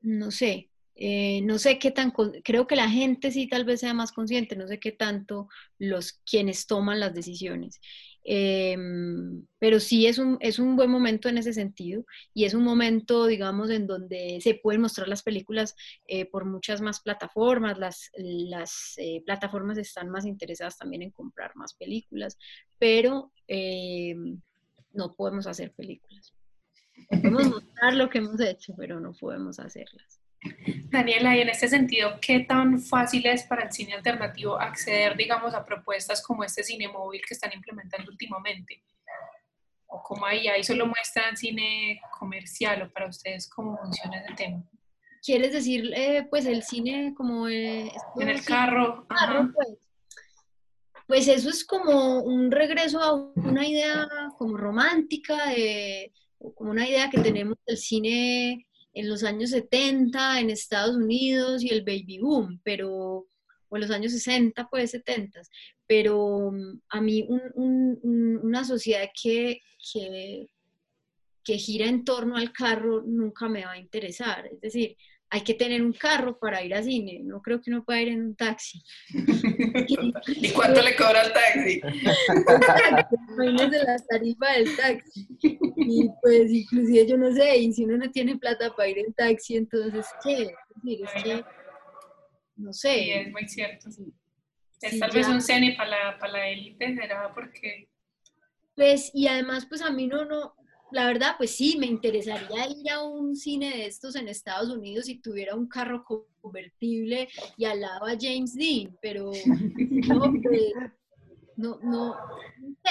no 0.00 0.30
sé, 0.30 0.70
eh, 0.94 1.40
no 1.42 1.58
sé 1.58 1.80
qué 1.80 1.90
tan, 1.90 2.12
creo 2.44 2.68
que 2.68 2.76
la 2.76 2.88
gente 2.88 3.32
sí 3.32 3.48
tal 3.48 3.64
vez 3.64 3.80
sea 3.80 3.94
más 3.94 4.12
consciente, 4.12 4.54
no 4.54 4.68
sé 4.68 4.78
qué 4.78 4.92
tanto 4.92 5.48
los 5.80 6.12
quienes 6.24 6.68
toman 6.68 7.00
las 7.00 7.12
decisiones. 7.12 7.80
Em, 8.22 9.46
pero 9.58 9.80
sí 9.80 10.06
es 10.06 10.18
un, 10.18 10.36
es 10.40 10.58
un 10.58 10.76
buen 10.76 10.90
momento 10.90 11.28
en 11.28 11.38
ese 11.38 11.52
sentido 11.52 12.04
y 12.34 12.44
es 12.44 12.54
un 12.54 12.62
momento, 12.62 13.26
digamos, 13.26 13.70
en 13.70 13.86
donde 13.86 14.40
se 14.42 14.54
pueden 14.54 14.82
mostrar 14.82 15.08
las 15.08 15.22
películas 15.22 15.74
eh, 16.06 16.26
por 16.26 16.44
muchas 16.44 16.80
más 16.80 17.00
plataformas, 17.00 17.78
las, 17.78 18.10
las 18.16 18.94
eh, 18.98 19.22
plataformas 19.24 19.78
están 19.78 20.10
más 20.10 20.26
interesadas 20.26 20.76
también 20.76 21.02
en 21.02 21.10
comprar 21.10 21.56
más 21.56 21.74
películas, 21.74 22.38
pero 22.78 23.32
em, 23.46 24.40
no 24.92 25.12
podemos 25.14 25.46
hacer 25.46 25.72
películas. 25.72 26.34
Podemos 27.08 27.48
mostrar 27.48 27.94
lo 27.94 28.10
que 28.10 28.18
hemos 28.18 28.40
hecho, 28.40 28.74
pero 28.76 29.00
no 29.00 29.14
podemos 29.14 29.58
hacerlas. 29.58 30.20
Daniela, 30.90 31.36
y 31.36 31.40
en 31.40 31.48
este 31.50 31.68
sentido, 31.68 32.18
¿qué 32.20 32.40
tan 32.40 32.80
fácil 32.80 33.26
es 33.26 33.44
para 33.44 33.64
el 33.64 33.72
cine 33.72 33.94
alternativo 33.94 34.58
acceder, 34.58 35.16
digamos, 35.16 35.54
a 35.54 35.64
propuestas 35.64 36.22
como 36.22 36.44
este 36.44 36.62
cine 36.62 36.88
móvil 36.88 37.22
que 37.26 37.34
están 37.34 37.52
implementando 37.52 38.10
últimamente? 38.10 38.82
¿O 39.86 40.02
como 40.02 40.24
ahí, 40.24 40.48
ahí 40.48 40.64
solo 40.64 40.86
muestran 40.86 41.36
cine 41.36 42.00
comercial 42.18 42.82
o 42.82 42.92
para 42.92 43.08
ustedes 43.08 43.48
cómo 43.50 43.76
funciona 43.76 44.18
ese 44.18 44.34
tema? 44.34 44.62
¿Quieres 45.22 45.52
decir, 45.52 45.92
eh, 45.94 46.26
pues, 46.30 46.46
el 46.46 46.62
cine 46.62 47.12
como... 47.14 47.48
Eh, 47.48 47.92
en 48.18 48.28
el 48.28 48.42
carro. 48.44 49.06
pues. 49.06 49.78
pues 51.06 51.28
eso 51.28 51.50
es 51.50 51.64
como 51.64 52.20
un 52.20 52.50
regreso 52.50 53.00
a 53.00 53.12
una 53.14 53.66
idea 53.66 54.08
como 54.38 54.56
romántica, 54.56 55.50
de, 55.50 56.12
como 56.54 56.70
una 56.70 56.88
idea 56.88 57.10
que 57.10 57.20
tenemos 57.20 57.58
del 57.66 57.76
cine 57.76 58.66
en 58.92 59.08
los 59.08 59.24
años 59.24 59.50
70 59.50 60.40
en 60.40 60.50
Estados 60.50 60.96
Unidos 60.96 61.62
y 61.62 61.68
el 61.68 61.82
baby 61.82 62.18
boom, 62.18 62.60
pero, 62.64 63.26
o 63.68 63.76
en 63.76 63.80
los 63.80 63.90
años 63.90 64.12
60, 64.12 64.68
pues 64.68 64.90
70, 64.90 65.40
pero 65.86 66.50
mm, 66.52 66.80
a 66.88 67.00
mí 67.00 67.26
una 67.54 68.64
sociedad 68.64 69.08
que, 69.20 69.60
que 71.44 71.58
gira 71.58 71.86
en 71.86 72.04
torno 72.04 72.36
al 72.36 72.52
carro 72.52 73.02
nunca 73.02 73.48
me 73.48 73.64
va 73.64 73.72
a 73.72 73.78
interesar, 73.78 74.46
es 74.46 74.60
decir, 74.60 74.96
hay 75.32 75.42
que 75.42 75.54
tener 75.54 75.80
un 75.80 75.92
carro 75.92 76.36
para 76.38 76.62
ir 76.62 76.74
al 76.74 76.82
cine, 76.82 77.20
no 77.22 77.40
creo 77.40 77.60
que 77.60 77.70
uno 77.70 77.84
pueda 77.84 78.02
ir 78.02 78.08
en 78.08 78.20
un 78.22 78.34
taxi. 78.34 78.82
¿Y 80.26 80.50
cuánto 80.50 80.82
le 80.82 80.96
cobra 80.96 81.22
el 81.22 81.32
taxi? 81.32 81.80
de 83.70 83.78
la 83.84 83.96
tarifa 84.08 84.52
del 84.52 84.76
taxi. 84.76 85.28
Y 85.76 86.10
pues 86.20 86.50
inclusive 86.50 87.06
yo 87.06 87.16
no 87.16 87.32
sé, 87.32 87.58
y 87.58 87.72
si 87.72 87.84
uno 87.84 87.96
no 87.96 88.10
tiene 88.10 88.38
plata 88.38 88.74
para 88.74 88.88
ir 88.88 88.98
en 88.98 89.12
taxi, 89.14 89.56
entonces 89.56 90.06
¿qué? 90.24 90.52
Es 90.84 91.22
que, 91.22 91.44
no 92.56 92.72
sé. 92.72 92.94
Sí, 92.94 93.10
es 93.12 93.30
muy 93.30 93.48
cierto. 93.48 93.88
Es 94.80 94.98
tal 94.98 95.10
vez 95.12 95.28
un 95.28 95.40
cine 95.40 95.74
para 95.76 95.90
la, 95.90 96.18
para 96.18 96.32
la 96.32 96.48
élite, 96.48 96.94
¿será? 96.96 97.32
Porque... 97.32 97.88
Pues, 98.74 99.10
y 99.14 99.28
además, 99.28 99.66
pues 99.66 99.82
a 99.82 99.90
mí 99.90 100.06
no, 100.06 100.24
no, 100.24 100.54
la 100.92 101.06
verdad, 101.06 101.34
pues 101.36 101.56
sí, 101.56 101.76
me 101.78 101.86
interesaría 101.86 102.68
ir 102.68 102.90
a 102.90 103.02
un 103.02 103.36
cine 103.36 103.70
de 103.70 103.86
estos 103.86 104.16
en 104.16 104.28
Estados 104.28 104.70
Unidos 104.70 105.06
si 105.06 105.20
tuviera 105.20 105.54
un 105.54 105.68
carro 105.68 106.04
convertible 106.40 107.28
y 107.56 107.64
al 107.64 107.80
lado 107.80 108.06
a 108.06 108.16
James 108.18 108.54
Dean, 108.54 108.96
pero 109.00 109.30
no, 110.08 110.32
pues, 110.42 110.72
no, 111.56 111.78
no, 111.82 112.16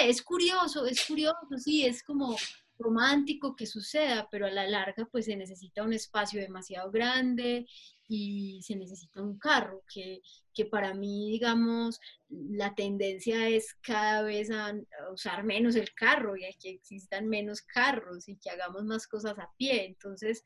es 0.05 0.21
curioso, 0.21 0.85
es 0.85 1.05
curioso, 1.05 1.37
sí, 1.57 1.85
es 1.85 2.03
como 2.03 2.35
romántico 2.77 3.55
que 3.55 3.65
suceda, 3.65 4.27
pero 4.31 4.45
a 4.45 4.51
la 4.51 4.67
larga 4.67 5.07
pues 5.11 5.25
se 5.25 5.35
necesita 5.35 5.83
un 5.83 5.93
espacio 5.93 6.39
demasiado 6.39 6.89
grande 6.91 7.67
y 8.11 8.59
se 8.63 8.75
necesita 8.75 9.21
un 9.21 9.37
carro, 9.37 9.83
que, 9.93 10.21
que 10.51 10.65
para 10.65 10.95
mí, 10.95 11.29
digamos, 11.29 11.99
la 12.27 12.73
tendencia 12.73 13.47
es 13.47 13.75
cada 13.81 14.23
vez 14.23 14.49
usar 15.13 15.43
menos 15.43 15.75
el 15.75 15.93
carro 15.93 16.35
y 16.35 16.43
a 16.43 16.49
que 16.59 16.71
existan 16.71 17.29
menos 17.29 17.61
carros 17.61 18.27
y 18.27 18.37
que 18.37 18.49
hagamos 18.49 18.83
más 18.83 19.07
cosas 19.07 19.37
a 19.37 19.51
pie. 19.57 19.85
Entonces, 19.85 20.43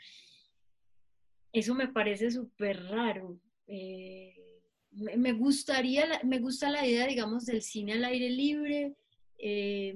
eso 1.54 1.74
me 1.74 1.88
parece 1.88 2.32
súper 2.32 2.84
raro. 2.90 3.40
Eh, 3.68 4.36
me, 4.92 5.32
gustaría, 5.32 6.20
me 6.26 6.40
gusta 6.40 6.70
la 6.70 6.86
idea, 6.86 7.08
digamos, 7.08 7.46
del 7.46 7.62
cine 7.62 7.94
al 7.94 8.04
aire 8.04 8.30
libre. 8.30 8.94
Eh, 9.38 9.96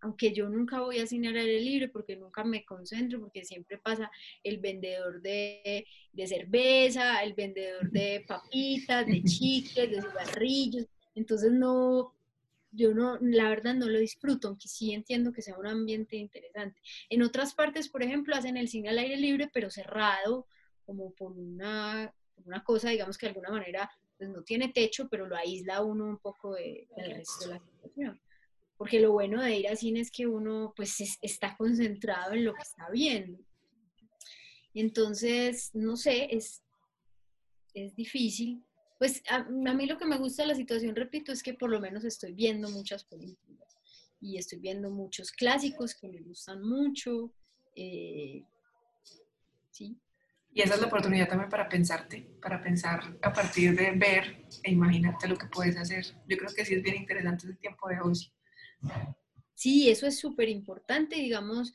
aunque 0.00 0.32
yo 0.32 0.48
nunca 0.48 0.80
voy 0.80 0.98
a 0.98 1.06
cine 1.06 1.28
al 1.28 1.36
aire 1.36 1.60
libre 1.60 1.88
porque 1.88 2.16
nunca 2.16 2.42
me 2.44 2.64
concentro, 2.64 3.20
porque 3.20 3.44
siempre 3.44 3.78
pasa 3.78 4.10
el 4.42 4.58
vendedor 4.58 5.20
de, 5.20 5.86
cerveza, 6.26 7.22
el 7.22 7.34
vendedor 7.34 7.90
de 7.90 8.24
papitas, 8.26 9.06
de 9.06 9.22
chicles, 9.24 9.90
de 9.90 10.02
cigarrillos, 10.02 10.86
entonces 11.14 11.52
no, 11.52 12.14
yo 12.72 12.94
no, 12.94 13.18
la 13.20 13.48
verdad 13.48 13.74
no 13.74 13.88
lo 13.88 13.98
disfruto, 13.98 14.48
aunque 14.48 14.68
sí 14.68 14.92
entiendo 14.92 15.32
que 15.32 15.42
sea 15.42 15.58
un 15.58 15.66
ambiente 15.66 16.16
interesante. 16.16 16.80
En 17.10 17.22
otras 17.22 17.54
partes, 17.54 17.88
por 17.88 18.02
ejemplo, 18.02 18.34
hacen 18.34 18.56
el 18.56 18.68
cine 18.68 18.88
al 18.88 18.98
aire 18.98 19.16
libre, 19.16 19.50
pero 19.52 19.70
cerrado, 19.70 20.46
como 20.86 21.12
por 21.12 21.32
una, 21.32 22.14
una 22.44 22.64
cosa, 22.64 22.90
digamos 22.90 23.18
que 23.18 23.26
de 23.26 23.30
alguna 23.30 23.50
manera 23.50 23.90
pues 24.16 24.28
no 24.28 24.42
tiene 24.42 24.68
techo, 24.68 25.08
pero 25.08 25.26
lo 25.26 25.34
aísla 25.34 25.82
uno 25.82 26.04
un 26.04 26.18
poco 26.18 26.54
de, 26.54 26.86
del 26.94 27.16
resto 27.16 27.46
de 27.46 27.54
la 27.54 27.60
situación 27.60 28.20
porque 28.80 28.98
lo 28.98 29.12
bueno 29.12 29.42
de 29.42 29.58
ir 29.58 29.68
al 29.68 29.76
cine 29.76 30.00
es 30.00 30.10
que 30.10 30.26
uno 30.26 30.72
pues 30.74 31.18
está 31.20 31.54
concentrado 31.54 32.32
en 32.32 32.46
lo 32.46 32.54
que 32.54 32.62
está 32.62 32.88
viendo. 32.90 33.38
Entonces, 34.72 35.68
no 35.74 35.98
sé, 35.98 36.34
es, 36.34 36.62
es 37.74 37.94
difícil. 37.94 38.64
Pues 38.98 39.22
a, 39.28 39.44
mí 39.44 39.84
lo 39.84 39.98
que 39.98 40.06
me 40.06 40.16
gusta 40.16 40.46
la 40.46 40.54
situación, 40.54 40.96
repito, 40.96 41.30
es 41.30 41.42
que 41.42 41.52
por 41.52 41.68
lo 41.68 41.78
menos 41.78 42.06
estoy 42.06 42.32
viendo 42.32 42.70
muchas 42.70 43.04
películas 43.04 43.68
y 44.18 44.38
estoy 44.38 44.60
viendo 44.60 44.90
muchos 44.90 45.30
clásicos 45.30 45.94
que 45.94 46.08
me 46.08 46.22
gustan 46.22 46.62
mucho. 46.62 47.34
Eh, 47.76 48.46
sí. 49.72 50.00
Y 50.54 50.62
esa 50.62 50.76
es 50.76 50.80
la 50.80 50.86
oportunidad 50.86 51.28
también 51.28 51.50
para 51.50 51.68
pensarte, 51.68 52.30
para 52.40 52.62
pensar 52.62 53.18
a 53.20 53.30
partir 53.30 53.76
de 53.76 53.90
ver 53.90 54.46
e 54.62 54.70
imaginarte 54.70 55.28
lo 55.28 55.36
que 55.36 55.48
puedes 55.48 55.76
hacer. 55.76 56.06
Yo 56.26 56.38
creo 56.38 56.50
que 56.56 56.64
sí 56.64 56.76
es 56.76 56.82
bien 56.82 56.96
interesante 56.96 57.46
ese 57.46 57.56
tiempo 57.56 57.86
de 57.86 58.00
ocio. 58.00 58.32
Sí, 59.54 59.90
eso 59.90 60.06
es 60.06 60.18
súper 60.18 60.48
importante, 60.48 61.16
digamos, 61.16 61.72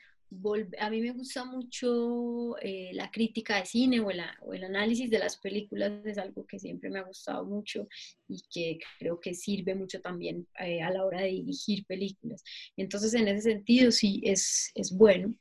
a 0.80 0.90
mí 0.90 1.02
me 1.02 1.12
gusta 1.12 1.46
mucho 1.46 2.58
eh, 2.62 2.92
la 2.94 3.10
crítica 3.12 3.58
de 3.58 3.66
cine 3.66 4.00
o, 4.00 4.10
el 4.10 4.64
análisis 4.64 5.10
de 5.10 5.20
las 5.20 5.38
películas, 5.38 5.92
es 6.06 6.18
algo 6.18 6.46
que 6.46 6.60
siempre 6.60 6.90
me 6.90 7.00
ha 7.00 7.04
gustado 7.04 7.46
mucho 7.46 7.88
y 8.28 8.42
que 8.52 8.80
creo 9.00 9.20
que 9.20 9.34
sirve 9.34 9.76
mucho 9.76 10.02
también 10.02 10.48
eh, 10.60 10.82
a 10.82 10.90
la 10.90 11.06
hora 11.06 11.22
de 11.22 11.30
dirigir 11.30 11.86
películas. 11.86 12.44
Entonces, 12.76 13.14
en 13.14 13.28
ese 13.28 13.52
sentido, 13.52 13.92
sí, 13.92 14.22
es, 14.24 14.72
es 14.76 14.92
bueno. 14.92 15.34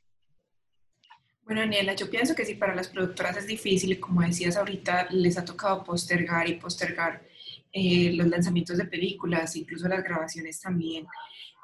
Bueno, 1.43 1.61
Daniela, 1.61 1.93
yo 1.93 2.09
pienso 2.09 2.33
que 2.33 2.45
si 2.45 2.55
para 2.55 2.73
las 2.73 2.87
productoras 2.87 3.37
es 3.37 3.47
difícil, 3.47 3.99
como 3.99 4.21
decías 4.21 4.55
ahorita, 4.55 5.09
les 5.11 5.37
ha 5.37 5.45
tocado 5.45 5.83
postergar 5.83 6.49
y 6.49 6.55
postergar 6.55 7.23
eh, 7.71 8.11
los 8.13 8.27
lanzamientos 8.27 8.77
de 8.77 8.85
películas, 8.85 9.55
incluso 9.55 9.87
las 9.87 10.03
grabaciones 10.03 10.59
también. 10.59 11.05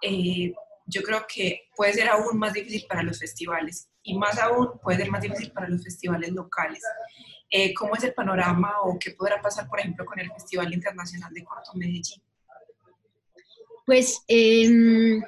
Eh, 0.01 0.53
yo 0.85 1.01
creo 1.03 1.25
que 1.27 1.69
puede 1.75 1.93
ser 1.93 2.09
aún 2.09 2.37
más 2.37 2.53
difícil 2.53 2.85
para 2.87 3.03
los 3.03 3.19
festivales 3.19 3.89
y 4.03 4.17
más 4.17 4.37
aún 4.39 4.71
puede 4.81 4.99
ser 4.99 5.11
más 5.11 5.21
difícil 5.21 5.51
para 5.51 5.69
los 5.69 5.83
festivales 5.83 6.31
locales. 6.31 6.83
Eh, 7.49 7.73
¿Cómo 7.73 7.95
es 7.95 8.03
el 8.03 8.13
panorama 8.13 8.81
o 8.83 8.97
qué 8.99 9.11
podrá 9.11 9.41
pasar, 9.41 9.67
por 9.67 9.79
ejemplo, 9.79 10.05
con 10.05 10.19
el 10.19 10.31
Festival 10.31 10.73
Internacional 10.73 11.33
de 11.33 11.43
Corto 11.43 11.73
Medellín? 11.75 12.21
Pues 13.85 14.23
em, 14.27 15.21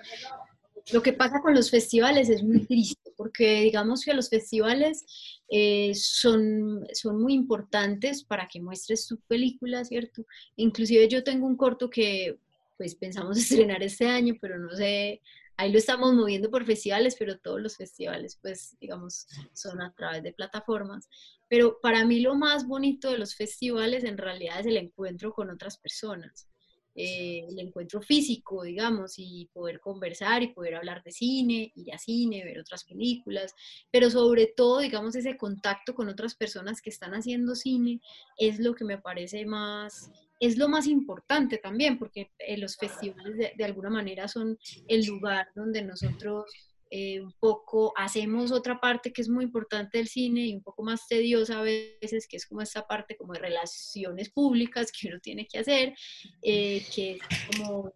lo 0.91 1.01
que 1.01 1.13
pasa 1.13 1.41
con 1.41 1.53
los 1.53 1.69
festivales 1.69 2.29
es 2.29 2.43
muy 2.43 2.65
triste, 2.65 3.11
porque 3.15 3.61
digamos 3.61 4.03
que 4.03 4.13
los 4.13 4.29
festivales 4.29 5.05
eh, 5.49 5.93
son, 5.95 6.87
son 6.93 7.21
muy 7.21 7.33
importantes 7.33 8.23
para 8.23 8.47
que 8.47 8.61
muestres 8.61 9.07
tu 9.07 9.19
película, 9.27 9.83
¿cierto? 9.85 10.25
Inclusive 10.55 11.07
yo 11.07 11.23
tengo 11.23 11.45
un 11.45 11.57
corto 11.57 11.89
que 11.89 12.37
pues 12.83 12.95
pensamos 12.95 13.37
estrenar 13.37 13.81
este 13.81 14.07
año, 14.07 14.35
pero 14.41 14.59
no 14.59 14.75
sé, 14.75 15.21
ahí 15.55 15.71
lo 15.71 15.77
estamos 15.77 16.13
moviendo 16.13 16.51
por 16.51 16.65
festivales, 16.65 17.15
pero 17.17 17.39
todos 17.39 17.61
los 17.61 17.77
festivales, 17.77 18.37
pues, 18.41 18.75
digamos, 18.81 19.25
son 19.53 19.81
a 19.81 19.93
través 19.93 20.21
de 20.21 20.33
plataformas. 20.33 21.07
Pero 21.47 21.79
para 21.81 22.03
mí 22.03 22.19
lo 22.19 22.35
más 22.35 22.67
bonito 22.67 23.09
de 23.09 23.19
los 23.19 23.35
festivales 23.35 24.03
en 24.03 24.17
realidad 24.17 24.59
es 24.59 24.65
el 24.65 24.75
encuentro 24.75 25.31
con 25.31 25.49
otras 25.49 25.77
personas. 25.77 26.49
Eh, 26.93 27.45
el 27.49 27.57
encuentro 27.57 28.01
físico, 28.01 28.63
digamos, 28.63 29.13
y 29.17 29.49
poder 29.53 29.79
conversar 29.79 30.43
y 30.43 30.53
poder 30.53 30.75
hablar 30.75 31.01
de 31.03 31.11
cine, 31.11 31.71
ir 31.73 31.93
a 31.93 31.97
cine, 31.97 32.43
ver 32.43 32.59
otras 32.59 32.83
películas, 32.83 33.55
pero 33.91 34.11
sobre 34.11 34.47
todo, 34.47 34.79
digamos, 34.79 35.15
ese 35.15 35.37
contacto 35.37 35.95
con 35.95 36.09
otras 36.09 36.35
personas 36.35 36.81
que 36.81 36.89
están 36.91 37.13
haciendo 37.13 37.55
cine 37.55 37.99
es 38.37 38.59
lo 38.59 38.75
que 38.75 38.83
me 38.83 38.99
parece 38.99 39.45
más, 39.45 40.11
es 40.45 40.57
lo 40.57 40.67
más 40.67 40.87
importante 40.87 41.57
también, 41.57 41.97
porque 41.97 42.31
eh, 42.37 42.57
los 42.57 42.75
festivales 42.75 43.37
de, 43.55 43.63
alguna 43.63 43.89
manera 43.89 44.27
son 44.27 44.57
el 44.87 45.05
lugar 45.05 45.47
donde 45.55 45.81
nosotros 45.81 46.51
eh, 46.89 47.21
un 47.21 47.33
poco 47.39 47.93
hacemos 47.95 48.51
otra 48.51 48.79
parte 48.79 49.13
que 49.13 49.21
es 49.21 49.29
muy 49.29 49.45
importante 49.45 49.97
del 49.97 50.07
cine 50.07 50.45
y 50.45 50.53
un 50.53 50.61
poco 50.61 50.83
más 50.83 51.07
tediosa 51.07 51.59
a 51.59 51.63
veces, 51.63 52.27
que 52.27 52.37
es 52.37 52.45
como 52.45 52.61
esta 52.61 52.85
parte 52.85 53.15
como 53.15 53.33
de 53.33 53.39
relaciones 53.39 54.29
públicas 54.31 54.91
que 54.91 55.07
uno 55.07 55.19
tiene 55.19 55.47
que 55.47 55.59
hacer, 55.59 55.95
eh, 56.41 56.85
que 56.93 57.13
es 57.13 57.57
como 57.57 57.93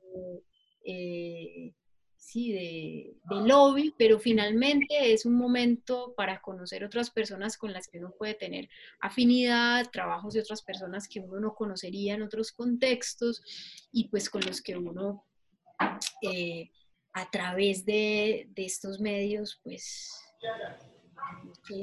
de, 2.33 3.15
lobby, 3.29 3.93
pero 3.97 4.19
finalmente 4.19 5.13
es 5.13 5.25
un 5.25 5.35
momento 5.35 6.13
para 6.15 6.41
conocer 6.41 6.83
otras 6.83 7.09
personas 7.09 7.57
con 7.57 7.71
las 7.73 7.87
que 7.87 7.99
uno 7.99 8.13
puede 8.17 8.33
tener 8.33 8.69
afinidad, 8.99 9.89
trabajos 9.91 10.33
de 10.33 10.41
otras 10.41 10.61
personas 10.61 11.07
que 11.07 11.19
uno 11.19 11.39
no 11.39 11.55
conocería 11.55 12.15
en 12.15 12.23
otros 12.23 12.51
contextos 12.51 13.41
y 13.91 14.09
pues 14.09 14.29
con 14.29 14.45
los 14.45 14.61
que 14.61 14.77
uno 14.77 15.25
eh, 16.21 16.69
a 17.13 17.29
través 17.31 17.85
de, 17.85 18.49
estos 18.55 18.99
medios 18.99 19.59
pues 19.63 20.21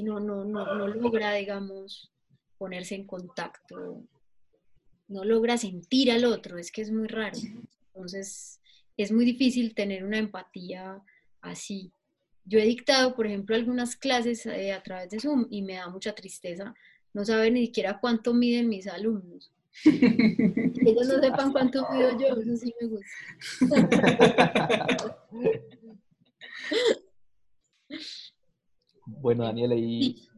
no, 0.02 0.20
no, 0.20 0.44
no, 0.44 0.74
no 0.76 0.88
logra, 0.88 1.32
digamos, 1.34 2.12
ponerse 2.58 2.94
en 2.94 3.06
contacto, 3.06 4.02
no 5.08 5.24
logra 5.24 5.56
sentir 5.56 6.12
al 6.12 6.24
otro, 6.24 6.58
es 6.58 6.70
que 6.70 6.82
es 6.82 6.90
muy 6.90 7.08
raro. 7.08 7.38
Entonces, 7.88 8.60
es 8.96 9.12
muy 9.12 9.24
difícil 9.24 9.74
tener 9.74 10.04
una 10.04 10.18
empatía 10.18 11.02
así. 11.40 11.92
Yo 12.44 12.58
he 12.58 12.64
dictado, 12.64 13.14
por 13.14 13.26
ejemplo, 13.26 13.56
algunas 13.56 13.96
clases 13.96 14.44
eh, 14.46 14.72
a 14.72 14.82
través 14.82 15.10
de 15.10 15.20
Zoom 15.20 15.46
y 15.50 15.62
me 15.62 15.74
da 15.74 15.88
mucha 15.88 16.14
tristeza 16.14 16.74
no 17.14 17.24
saber 17.24 17.52
ni 17.52 17.66
siquiera 17.66 17.98
cuánto 18.00 18.34
miden 18.34 18.68
mis 18.68 18.86
alumnos. 18.86 19.50
ellos 19.84 21.08
no 21.08 21.20
sepan 21.22 21.52
cuánto 21.52 21.86
mido 21.92 22.18
yo, 22.18 22.36
eso 22.36 22.56
sí 22.56 22.74
me 22.80 22.88
gusta. 22.88 23.06
bueno, 29.06 29.44
Daniela, 29.44 29.74
y, 29.76 30.28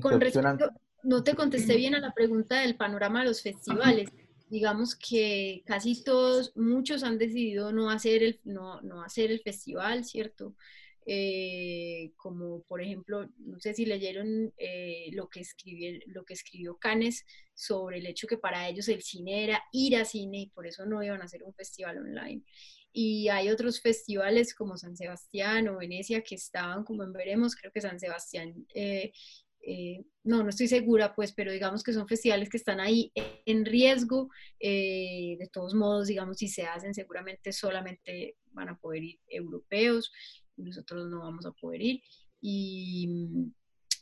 con 0.00 0.20
respecto, 0.20 0.70
no 1.02 1.24
te 1.24 1.34
contesté 1.34 1.76
bien 1.76 1.94
a 1.94 2.00
la 2.00 2.12
pregunta 2.12 2.60
del 2.60 2.76
panorama 2.76 3.20
de 3.20 3.26
los 3.28 3.42
festivales. 3.42 4.10
Digamos 4.50 4.96
que 4.96 5.62
casi 5.64 6.02
todos, 6.04 6.54
muchos 6.56 7.02
han 7.04 7.16
decidido 7.18 7.72
no 7.72 7.88
hacer 7.88 8.22
el, 8.22 8.40
no, 8.44 8.82
no 8.82 9.02
hacer 9.02 9.30
el 9.30 9.40
festival, 9.40 10.04
¿cierto? 10.04 10.54
Eh, 11.06 12.12
como 12.16 12.62
por 12.64 12.82
ejemplo, 12.82 13.28
no 13.38 13.58
sé 13.58 13.74
si 13.74 13.86
leyeron 13.86 14.52
eh, 14.58 15.08
lo, 15.12 15.28
que 15.28 15.40
escribió, 15.40 15.98
lo 16.06 16.24
que 16.24 16.34
escribió 16.34 16.76
Canes 16.76 17.24
sobre 17.54 17.98
el 17.98 18.06
hecho 18.06 18.26
que 18.26 18.36
para 18.36 18.68
ellos 18.68 18.88
el 18.88 19.02
cine 19.02 19.44
era 19.44 19.62
ir 19.72 19.96
a 19.96 20.04
cine 20.04 20.42
y 20.42 20.46
por 20.50 20.66
eso 20.66 20.84
no 20.86 21.02
iban 21.02 21.22
a 21.22 21.24
hacer 21.24 21.42
un 21.42 21.54
festival 21.54 21.98
online. 21.98 22.42
Y 22.92 23.28
hay 23.28 23.50
otros 23.50 23.80
festivales 23.80 24.54
como 24.54 24.76
San 24.76 24.96
Sebastián 24.96 25.68
o 25.68 25.78
Venecia 25.78 26.22
que 26.22 26.34
estaban 26.34 26.84
como 26.84 27.10
veremos, 27.12 27.56
creo 27.56 27.72
que 27.72 27.80
San 27.80 27.98
Sebastián, 28.00 28.66
eh, 28.74 29.12
no, 30.24 30.42
no 30.42 30.48
estoy 30.48 30.68
segura 30.68 31.14
pues, 31.14 31.32
pero 31.32 31.52
digamos 31.52 31.82
que 31.82 31.92
son 31.92 32.08
festivales 32.08 32.48
que 32.48 32.56
están 32.56 32.80
ahí 32.80 33.12
en 33.46 33.64
riesgo, 33.64 34.30
de 34.60 35.48
todos 35.52 35.74
modos, 35.74 36.08
digamos, 36.08 36.38
si 36.38 36.48
se 36.48 36.64
hacen 36.64 36.94
seguramente 36.94 37.52
solamente 37.52 38.36
van 38.52 38.70
a 38.70 38.78
poder 38.78 39.04
ir 39.04 39.20
europeos 39.28 40.10
nosotros 40.60 41.08
no 41.08 41.20
vamos 41.20 41.46
a 41.46 41.52
poder 41.52 41.82
ir. 41.82 42.02
Y, 42.40 43.08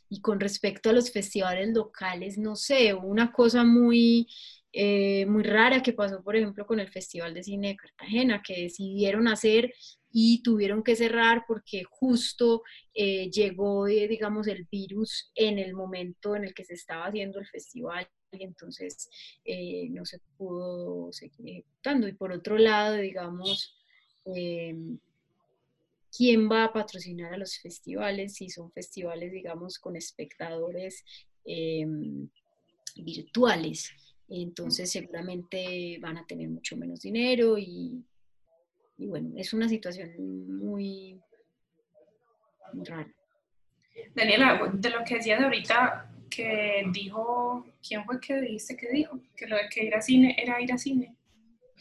y 0.09 0.21
con 0.21 0.39
respecto 0.39 0.89
a 0.89 0.93
los 0.93 1.11
festivales 1.11 1.69
locales, 1.73 2.37
no 2.37 2.55
sé, 2.55 2.93
una 2.93 3.31
cosa 3.31 3.63
muy, 3.63 4.27
eh, 4.71 5.25
muy 5.25 5.41
rara 5.43 5.81
que 5.81 5.93
pasó, 5.93 6.21
por 6.23 6.35
ejemplo, 6.35 6.65
con 6.67 6.79
el 6.79 6.89
Festival 6.89 7.33
de 7.33 7.43
Cine 7.43 7.69
de 7.69 7.75
Cartagena, 7.75 8.43
que 8.45 8.61
decidieron 8.61 9.27
hacer 9.27 9.73
y 10.11 10.43
tuvieron 10.43 10.83
que 10.83 10.95
cerrar 10.95 11.43
porque 11.47 11.83
justo 11.83 12.61
eh, 12.93 13.31
llegó, 13.31 13.87
eh, 13.87 14.07
digamos, 14.07 14.47
el 14.47 14.67
virus 14.71 15.31
en 15.33 15.57
el 15.57 15.73
momento 15.73 16.35
en 16.35 16.43
el 16.43 16.53
que 16.53 16.65
se 16.65 16.75
estaba 16.75 17.07
haciendo 17.07 17.39
el 17.39 17.47
festival 17.47 18.07
y 18.31 18.43
entonces 18.43 19.09
no 19.89 20.05
se 20.05 20.19
pudo 20.37 21.11
seguir 21.11 21.49
ejecutando. 21.49 22.07
Y 22.07 22.13
por 22.13 22.31
otro 22.31 22.59
lado, 22.59 22.97
digamos, 22.97 23.75
quién 26.15 26.47
va 26.51 26.65
a 26.65 26.73
patrocinar 26.73 27.33
a 27.33 27.37
los 27.37 27.57
festivales, 27.57 28.35
si 28.35 28.49
son 28.49 28.71
festivales, 28.71 29.31
digamos, 29.31 29.79
con 29.79 29.95
espectadores 29.95 31.03
virtuales. 32.95 33.91
Entonces 34.29 34.91
seguramente 34.91 35.97
van 35.99 36.17
a 36.17 36.25
tener 36.25 36.49
mucho 36.49 36.77
menos 36.77 37.01
dinero 37.01 37.57
y, 37.57 38.03
bueno, 38.97 39.31
es 39.35 39.53
una 39.53 39.67
situación 39.67 40.11
muy, 40.57 41.19
rara. 42.85 43.11
Daniela, 44.15 44.71
de 44.73 44.89
lo 44.91 45.03
que 45.03 45.15
decías 45.15 45.41
ahorita, 45.41 46.11
que 46.29 46.83
dijo, 46.91 47.65
¿quién 47.85 48.05
fue 48.05 48.19
que 48.19 48.39
dijiste 48.39 48.77
que 48.77 48.89
dijo? 48.91 49.19
Que 49.35 49.47
lo 49.47 49.55
de 49.55 49.67
que 49.69 49.85
ir 49.85 49.95
a 49.95 50.01
cine 50.01 50.35
era 50.37 50.61
ir 50.61 50.71
a 50.71 50.77
cine. 50.77 51.15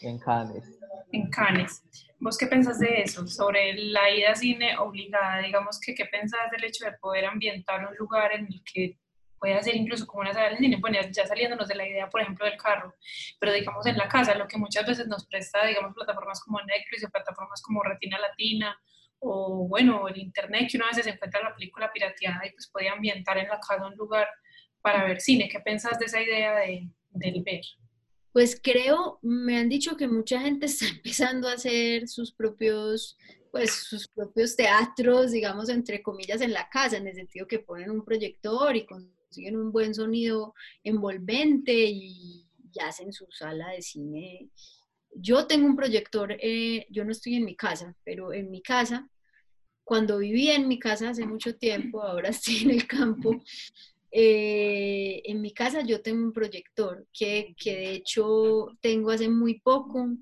En 0.01 0.19
Cannes. 0.19 0.65
En 1.13 1.29
Cannes. 1.31 1.83
¿Vos 2.19 2.39
qué 2.39 2.47
pensás 2.47 2.81
de 2.81 3.03
eso? 3.03 3.27
Sobre 3.27 3.75
la 3.75 4.11
ida 4.11 4.33
a 4.33 4.35
cine 4.35 4.77
obligada, 4.79 5.43
digamos 5.43 5.79
que 5.79 5.95
qué 5.95 6.07
pensás 6.07 6.51
del 6.51 6.65
hecho 6.65 6.87
de 6.87 6.93
poder 6.93 7.27
ambientar 7.27 7.87
un 7.87 7.97
lugar 7.97 8.33
en 8.33 8.47
el 8.47 8.63
que 8.65 8.99
pueda 9.39 9.63
ser 9.63 9.77
incluso 9.77 10.07
como 10.07 10.23
una 10.23 10.33
sala 10.33 10.51
de 10.51 10.59
cine, 10.59 10.79
bueno, 10.81 10.99
ya 11.11 11.27
saliéndonos 11.27 11.69
de 11.69 11.75
la 11.75 11.87
idea, 11.87 12.09
por 12.09 12.21
ejemplo, 12.21 12.45
del 12.45 12.57
carro, 12.57 12.95
pero 13.39 13.53
digamos 13.53 13.87
en 13.87 13.97
la 13.97 14.09
casa, 14.09 14.35
lo 14.35 14.49
que 14.49 14.59
muchas 14.59 14.87
veces 14.87 15.07
nos 15.07 15.27
presta, 15.27 15.65
digamos, 15.67 15.95
plataformas 15.95 16.43
como 16.43 16.61
Netflix 16.61 17.05
o 17.05 17.11
plataformas 17.11 17.63
como 17.63 17.83
Retina 17.83 18.19
Latina, 18.19 18.79
o 19.21 19.67
bueno, 19.69 20.09
el 20.09 20.19
internet, 20.19 20.69
que 20.71 20.77
una 20.77 20.87
vez 20.87 21.03
se 21.03 21.11
encuentra 21.11 21.43
la 21.43 21.55
película 21.55 21.91
pirateada 21.93 22.47
y 22.47 22.53
pues 22.53 22.69
podía 22.69 22.93
ambientar 22.93 23.39
en 23.39 23.49
la 23.49 23.59
casa 23.59 23.87
un 23.87 23.97
lugar 23.97 24.29
para 24.81 25.05
ver 25.05 25.21
cine. 25.21 25.49
¿Qué 25.51 25.61
pensás 25.61 25.99
de 25.99 26.07
esa 26.07 26.23
idea 26.23 26.55
de, 26.57 26.89
del 27.11 27.43
ver? 27.43 27.63
Pues 28.33 28.61
creo, 28.63 29.19
me 29.23 29.59
han 29.59 29.69
dicho 29.69 29.97
que 29.97 30.07
mucha 30.07 30.41
gente 30.41 30.67
está 30.67 30.87
empezando 30.87 31.49
a 31.49 31.55
hacer 31.55 32.09
sus 32.09 32.33
propios, 32.33 33.17
pues 33.51 33.73
sus 33.73 34.07
propios 34.09 34.55
teatros, 34.55 35.33
digamos, 35.33 35.69
entre 35.69 36.03
comillas, 36.03 36.41
en 36.41 36.53
la 36.53 36.69
casa, 36.69 36.97
en 36.97 37.09
el 37.09 37.15
sentido 37.15 37.47
que 37.47 37.59
ponen 37.59 37.91
un 37.91 38.05
proyector 38.05 38.77
y 38.77 38.87
consiguen 39.29 39.57
un 39.57 39.73
buen 39.73 39.95
sonido 39.95 40.55
envolvente 40.83 41.73
y, 41.75 42.45
hacen 42.81 43.13
su 43.13 43.27
sala 43.31 43.71
de 43.71 43.83
cine. 43.83 44.51
Yo 45.13 45.49
tengo 45.49 45.67
un 45.67 45.75
proyector, 45.75 46.37
eh, 46.41 46.87
yo 46.91 47.05
no 47.05 47.11
estoy 47.11 47.35
en 47.35 47.45
mi 47.45 47.57
casa, 47.57 47.97
pero 48.05 48.33
en 48.33 48.53
mi 48.53 48.63
casa, 48.63 49.09
cuando 49.83 50.19
vivía 50.19 50.55
en 50.55 50.69
mi 50.69 50.79
casa 50.79 51.11
hace 51.11 51.27
mucho 51.27 51.57
tiempo, 51.57 52.01
ahora 52.01 52.29
estoy 52.29 52.59
en 52.59 52.71
el 52.71 52.87
campo, 52.87 53.43
eh, 54.13 55.23
en 55.25 55.41
mi 55.41 55.53
casa 55.53 55.83
yo 55.83 56.03
tengo 56.03 56.23
un 56.23 56.33
proyector 56.33 57.07
que, 57.13 57.55
de 57.65 57.93
hecho 57.93 58.79
tengo 58.81 59.11
hace 59.11 59.29
muy 59.29 59.61
poco 59.61 60.17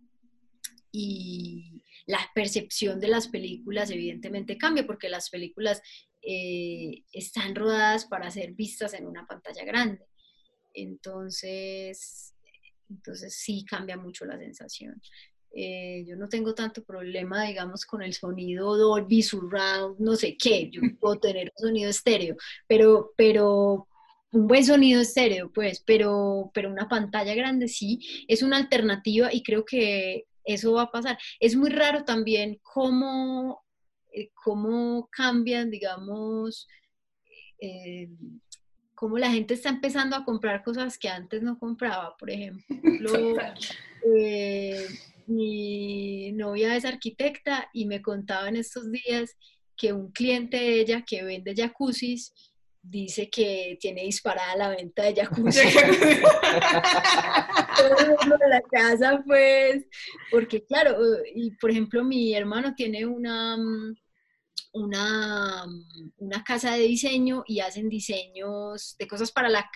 y 0.90 1.82
la 2.06 2.20
percepción 2.34 2.98
de 3.00 3.08
las 3.08 3.28
películas 3.28 3.90
evidentemente 3.90 4.56
cambia 4.56 4.86
porque 4.86 5.08
las 5.08 5.30
películas 5.30 5.82
eh, 6.26 7.04
están 7.12 7.54
rodadas 7.54 8.06
para 8.06 8.30
ser 8.30 8.52
vistas 8.52 8.94
en 8.94 9.06
una 9.06 9.26
pantalla 9.26 9.64
grande. 9.64 10.04
Entonces, 10.74 12.34
entonces 12.90 13.34
sí 13.34 13.64
cambia 13.64 13.96
mucho 13.96 14.24
la 14.24 14.36
sensación. 14.36 15.00
Eh, 15.54 16.04
yo 16.06 16.16
no 16.16 16.28
tengo 16.28 16.54
tanto 16.54 16.84
problema, 16.84 17.44
digamos, 17.44 17.86
con 17.86 18.02
el 18.02 18.12
sonido 18.12 18.76
Dolby 18.76 19.22
Surround, 19.22 20.00
no 20.00 20.16
sé 20.16 20.36
qué, 20.36 20.68
yo 20.70 20.80
puedo 21.00 21.18
tener 21.18 21.52
un 21.56 21.68
sonido 21.68 21.90
estéreo, 21.90 22.36
pero, 22.66 23.12
pero 23.16 23.88
un 24.32 24.46
buen 24.48 24.64
sonido 24.64 25.00
estéreo, 25.00 25.50
pues, 25.52 25.82
pero, 25.86 26.50
pero 26.52 26.70
una 26.70 26.88
pantalla 26.88 27.34
grande 27.34 27.68
sí, 27.68 28.00
es 28.28 28.42
una 28.42 28.56
alternativa 28.56 29.32
y 29.32 29.42
creo 29.42 29.64
que 29.64 30.24
eso 30.44 30.72
va 30.72 30.82
a 30.82 30.90
pasar. 30.90 31.18
Es 31.40 31.56
muy 31.56 31.70
raro 31.70 32.04
también 32.04 32.58
cómo, 32.62 33.64
eh, 34.16 34.30
cómo 34.32 35.08
cambian, 35.12 35.70
digamos, 35.70 36.66
eh, 37.60 38.08
cómo 38.94 39.18
la 39.18 39.30
gente 39.30 39.52
está 39.52 39.68
empezando 39.68 40.16
a 40.16 40.24
comprar 40.24 40.64
cosas 40.64 40.96
que 40.96 41.10
antes 41.10 41.42
no 41.42 41.58
compraba, 41.58 42.16
por 42.16 42.30
ejemplo. 42.30 43.10
Eh, 44.18 44.86
mi 45.26 46.32
novia 46.32 46.74
es 46.76 46.86
arquitecta 46.86 47.68
y 47.74 47.84
me 47.84 48.00
contaba 48.00 48.48
en 48.48 48.56
estos 48.56 48.90
días 48.90 49.36
que 49.76 49.92
un 49.92 50.10
cliente 50.12 50.56
de 50.56 50.80
ella 50.80 51.04
que 51.06 51.22
vende 51.22 51.54
jacuzzis 51.54 52.32
dice 52.80 53.28
que 53.28 53.76
tiene 53.80 54.04
disparada 54.04 54.56
la 54.56 54.68
venta 54.70 55.02
de 55.02 55.14
jacuzzi. 55.14 55.60
de 58.38 58.48
la 58.48 58.62
casa, 58.62 59.22
pues, 59.26 59.84
porque 60.30 60.64
claro, 60.64 60.96
y 61.34 61.50
por 61.56 61.70
ejemplo 61.70 62.02
mi 62.04 62.34
hermano 62.34 62.74
tiene 62.74 63.04
una, 63.04 63.58
una, 64.76 65.64
una 66.18 66.44
casa 66.44 66.72
de 66.72 66.82
diseño 66.82 67.44
y 67.46 67.60
hacen 67.60 67.88
diseños 67.88 68.94
de 68.98 69.06
cosas 69.06 69.32
para 69.32 69.48
la, 69.48 69.70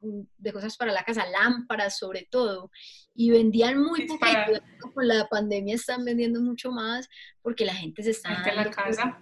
de 0.00 0.52
cosas 0.52 0.76
para 0.76 0.92
la 0.92 1.04
casa, 1.04 1.26
lámparas 1.26 1.98
sobre 1.98 2.28
todo, 2.30 2.70
y 3.14 3.30
vendían 3.30 3.82
muy 3.82 4.06
poquito. 4.06 4.62
Con 4.94 5.08
la 5.08 5.28
pandemia 5.28 5.74
están 5.74 6.04
vendiendo 6.04 6.40
mucho 6.40 6.70
más 6.70 7.08
porque 7.42 7.64
la 7.64 7.74
gente 7.74 8.02
se 8.02 8.10
está... 8.10 8.42
En 8.46 8.56
la 8.56 8.70
casa. 8.70 9.20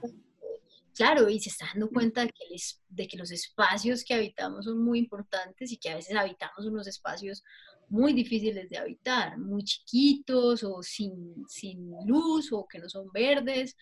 Claro, 0.94 1.30
y 1.30 1.40
se 1.40 1.48
está 1.48 1.66
dando 1.72 1.88
cuenta 1.88 2.20
de 2.20 2.28
que, 2.28 2.44
de 2.90 3.08
que 3.08 3.16
los 3.16 3.30
espacios 3.30 4.04
que 4.04 4.12
habitamos 4.12 4.66
son 4.66 4.84
muy 4.84 4.98
importantes 4.98 5.72
y 5.72 5.78
que 5.78 5.88
a 5.88 5.96
veces 5.96 6.14
habitamos 6.14 6.66
unos 6.66 6.86
espacios 6.86 7.42
muy 7.88 8.12
difíciles 8.12 8.68
de 8.68 8.76
habitar, 8.76 9.38
muy 9.38 9.64
chiquitos 9.64 10.62
o 10.62 10.82
sin, 10.82 11.46
sin 11.48 11.90
luz 12.06 12.52
o 12.52 12.66
que 12.68 12.78
no 12.78 12.90
son 12.90 13.10
verdes 13.10 13.76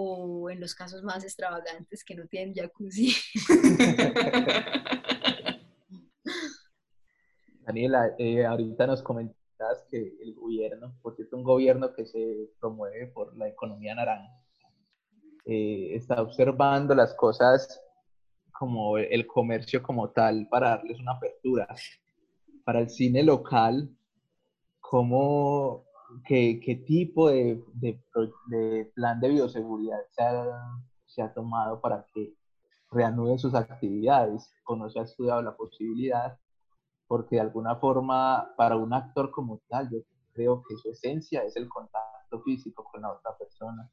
o 0.00 0.48
en 0.48 0.60
los 0.60 0.76
casos 0.76 1.02
más 1.02 1.24
extravagantes 1.24 2.04
que 2.04 2.14
no 2.14 2.24
tienen 2.28 2.54
jacuzzi. 2.54 3.16
Daniela, 7.66 8.14
eh, 8.16 8.46
ahorita 8.46 8.86
nos 8.86 9.02
comentas 9.02 9.84
que 9.90 10.16
el 10.22 10.36
gobierno, 10.36 10.96
por 11.02 11.16
cierto, 11.16 11.36
un 11.36 11.42
gobierno 11.42 11.92
que 11.92 12.06
se 12.06 12.48
promueve 12.60 13.08
por 13.08 13.36
la 13.36 13.48
economía 13.48 13.96
naranja, 13.96 14.40
eh, 15.44 15.96
está 15.96 16.22
observando 16.22 16.94
las 16.94 17.12
cosas 17.14 17.82
como 18.52 18.98
el 18.98 19.26
comercio 19.26 19.82
como 19.82 20.10
tal 20.10 20.46
para 20.48 20.76
darles 20.76 21.00
una 21.00 21.14
apertura. 21.14 21.66
Para 22.64 22.78
el 22.78 22.88
cine 22.88 23.24
local, 23.24 23.90
¿cómo, 24.78 25.87
qué, 26.26 26.60
qué 26.64 26.76
tipo 26.76 27.30
de, 27.30 27.62
de, 27.74 28.92
plan 28.94 29.20
de 29.20 29.28
bioseguridad 29.28 29.98
se 30.10 30.22
ha, 30.22 30.44
se 31.06 31.22
ha 31.22 31.32
tomado 31.32 31.80
para 31.80 32.06
que 32.12 32.34
reanude 32.90 33.38
sus 33.38 33.54
actividades 33.54 34.50
o 34.66 34.76
no 34.76 34.88
se 34.90 35.00
ha 35.00 35.02
estudiado 35.02 35.42
la 35.42 35.56
posibilidad? 35.56 36.38
Porque 37.06 37.36
de 37.36 37.42
alguna 37.42 37.76
forma, 37.76 38.54
para 38.56 38.76
un 38.76 38.92
actor 38.92 39.30
como 39.30 39.60
tal, 39.68 39.90
yo 39.90 39.98
creo 40.32 40.62
que 40.68 40.76
su 40.76 40.90
esencia 40.90 41.42
es 41.44 41.56
el 41.56 41.68
contacto 41.68 42.42
físico 42.42 42.84
con 42.84 43.02
la 43.02 43.12
otra 43.12 43.36
persona 43.36 43.90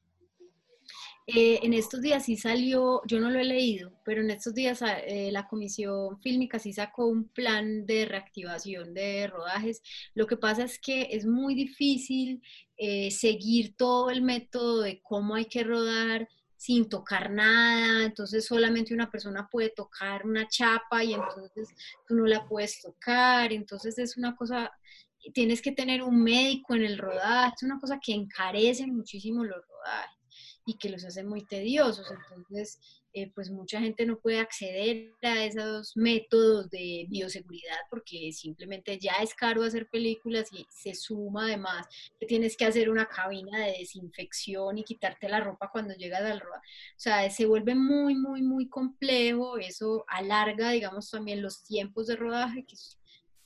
eh, 1.27 1.59
en 1.63 1.73
estos 1.73 2.01
días 2.01 2.25
sí 2.25 2.37
salió, 2.37 3.01
yo 3.07 3.19
no 3.19 3.31
lo 3.31 3.39
he 3.39 3.43
leído, 3.45 3.91
pero 4.03 4.21
en 4.21 4.29
estos 4.29 4.53
días 4.53 4.83
ah, 4.83 4.99
eh, 4.99 5.31
la 5.31 5.47
Comisión 5.47 6.21
Fílmica 6.21 6.59
sí 6.59 6.71
sacó 6.71 7.07
un 7.07 7.27
plan 7.29 7.85
de 7.87 8.05
reactivación 8.05 8.93
de 8.93 9.27
rodajes. 9.27 9.81
Lo 10.13 10.27
que 10.27 10.37
pasa 10.37 10.63
es 10.63 10.77
que 10.77 11.09
es 11.11 11.25
muy 11.25 11.55
difícil 11.55 12.43
eh, 12.77 13.09
seguir 13.09 13.75
todo 13.75 14.11
el 14.11 14.21
método 14.21 14.81
de 14.81 15.01
cómo 15.01 15.33
hay 15.35 15.45
que 15.45 15.63
rodar 15.63 16.29
sin 16.57 16.89
tocar 16.89 17.31
nada, 17.31 18.05
entonces 18.05 18.45
solamente 18.45 18.93
una 18.93 19.09
persona 19.11 19.47
puede 19.51 19.69
tocar 19.69 20.25
una 20.25 20.47
chapa 20.47 21.03
y 21.03 21.13
entonces 21.13 21.69
tú 22.07 22.15
no 22.15 22.25
la 22.25 22.47
puedes 22.47 22.81
tocar, 22.81 23.51
entonces 23.53 23.97
es 23.99 24.17
una 24.17 24.35
cosa, 24.35 24.71
tienes 25.33 25.61
que 25.61 25.71
tener 25.71 26.01
un 26.03 26.23
médico 26.23 26.75
en 26.75 26.83
el 26.85 26.97
rodaje, 26.97 27.53
es 27.55 27.63
una 27.63 27.79
cosa 27.79 27.99
que 28.01 28.13
encarece 28.13 28.87
muchísimo 28.87 29.43
los 29.43 29.57
rodajes 29.67 30.14
y 30.65 30.77
que 30.77 30.89
los 30.89 31.05
hace 31.05 31.23
muy 31.23 31.45
tediosos. 31.45 32.07
Entonces, 32.11 32.79
eh, 33.13 33.31
pues 33.33 33.49
mucha 33.49 33.79
gente 33.79 34.05
no 34.05 34.19
puede 34.19 34.39
acceder 34.39 35.13
a 35.21 35.45
esos 35.45 35.95
métodos 35.95 36.69
de 36.69 37.05
bioseguridad 37.07 37.77
porque 37.89 38.31
simplemente 38.33 38.99
ya 38.99 39.13
es 39.21 39.33
caro 39.33 39.63
hacer 39.63 39.87
películas 39.87 40.49
y 40.51 40.65
se 40.69 40.93
suma 40.93 41.45
además 41.45 41.87
que 42.19 42.25
tienes 42.25 42.57
que 42.57 42.65
hacer 42.65 42.89
una 42.89 43.07
cabina 43.07 43.57
de 43.59 43.77
desinfección 43.79 44.77
y 44.77 44.83
quitarte 44.83 45.29
la 45.29 45.39
ropa 45.39 45.69
cuando 45.71 45.93
llegas 45.93 46.23
al 46.23 46.41
rodaje. 46.41 46.67
O 46.97 46.99
sea, 46.99 47.29
se 47.29 47.45
vuelve 47.45 47.73
muy, 47.75 48.15
muy, 48.15 48.41
muy 48.41 48.67
complejo. 48.67 49.57
Eso 49.57 50.03
alarga, 50.07 50.71
digamos, 50.71 51.09
también 51.09 51.41
los 51.41 51.63
tiempos 51.63 52.07
de 52.07 52.17
rodaje, 52.17 52.65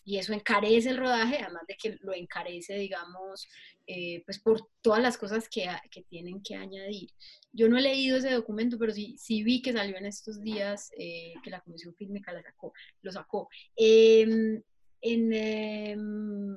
y 0.09 0.17
eso 0.17 0.33
encarece 0.33 0.89
el 0.89 0.97
rodaje, 0.97 1.37
además 1.37 1.67
de 1.67 1.77
que 1.79 1.99
lo 2.01 2.15
encarece, 2.15 2.73
digamos, 2.73 3.47
eh, 3.85 4.23
pues 4.25 4.39
por 4.39 4.67
todas 4.81 5.03
las 5.03 5.19
cosas 5.19 5.47
que, 5.47 5.69
que, 5.91 6.01
tienen 6.01 6.41
que 6.41 6.55
añadir. 6.55 7.11
Yo 7.53 7.69
no 7.69 7.77
he 7.77 7.81
leído 7.81 8.17
ese 8.17 8.31
documento, 8.31 8.79
pero 8.79 8.91
sí, 8.91 9.15
sí 9.19 9.43
vi 9.43 9.61
que 9.61 9.71
salió 9.71 9.97
en 9.97 10.07
estos 10.07 10.41
días 10.41 10.89
eh, 10.97 11.35
que 11.43 11.51
la 11.51 11.61
Comisión 11.61 11.93
Fílmica 11.93 12.33
lo 12.33 12.41
sacó. 12.41 12.73
Lo 13.03 13.11
sacó. 13.11 13.49
Em, 13.75 14.59
en, 15.01 15.31
em, 15.31 16.55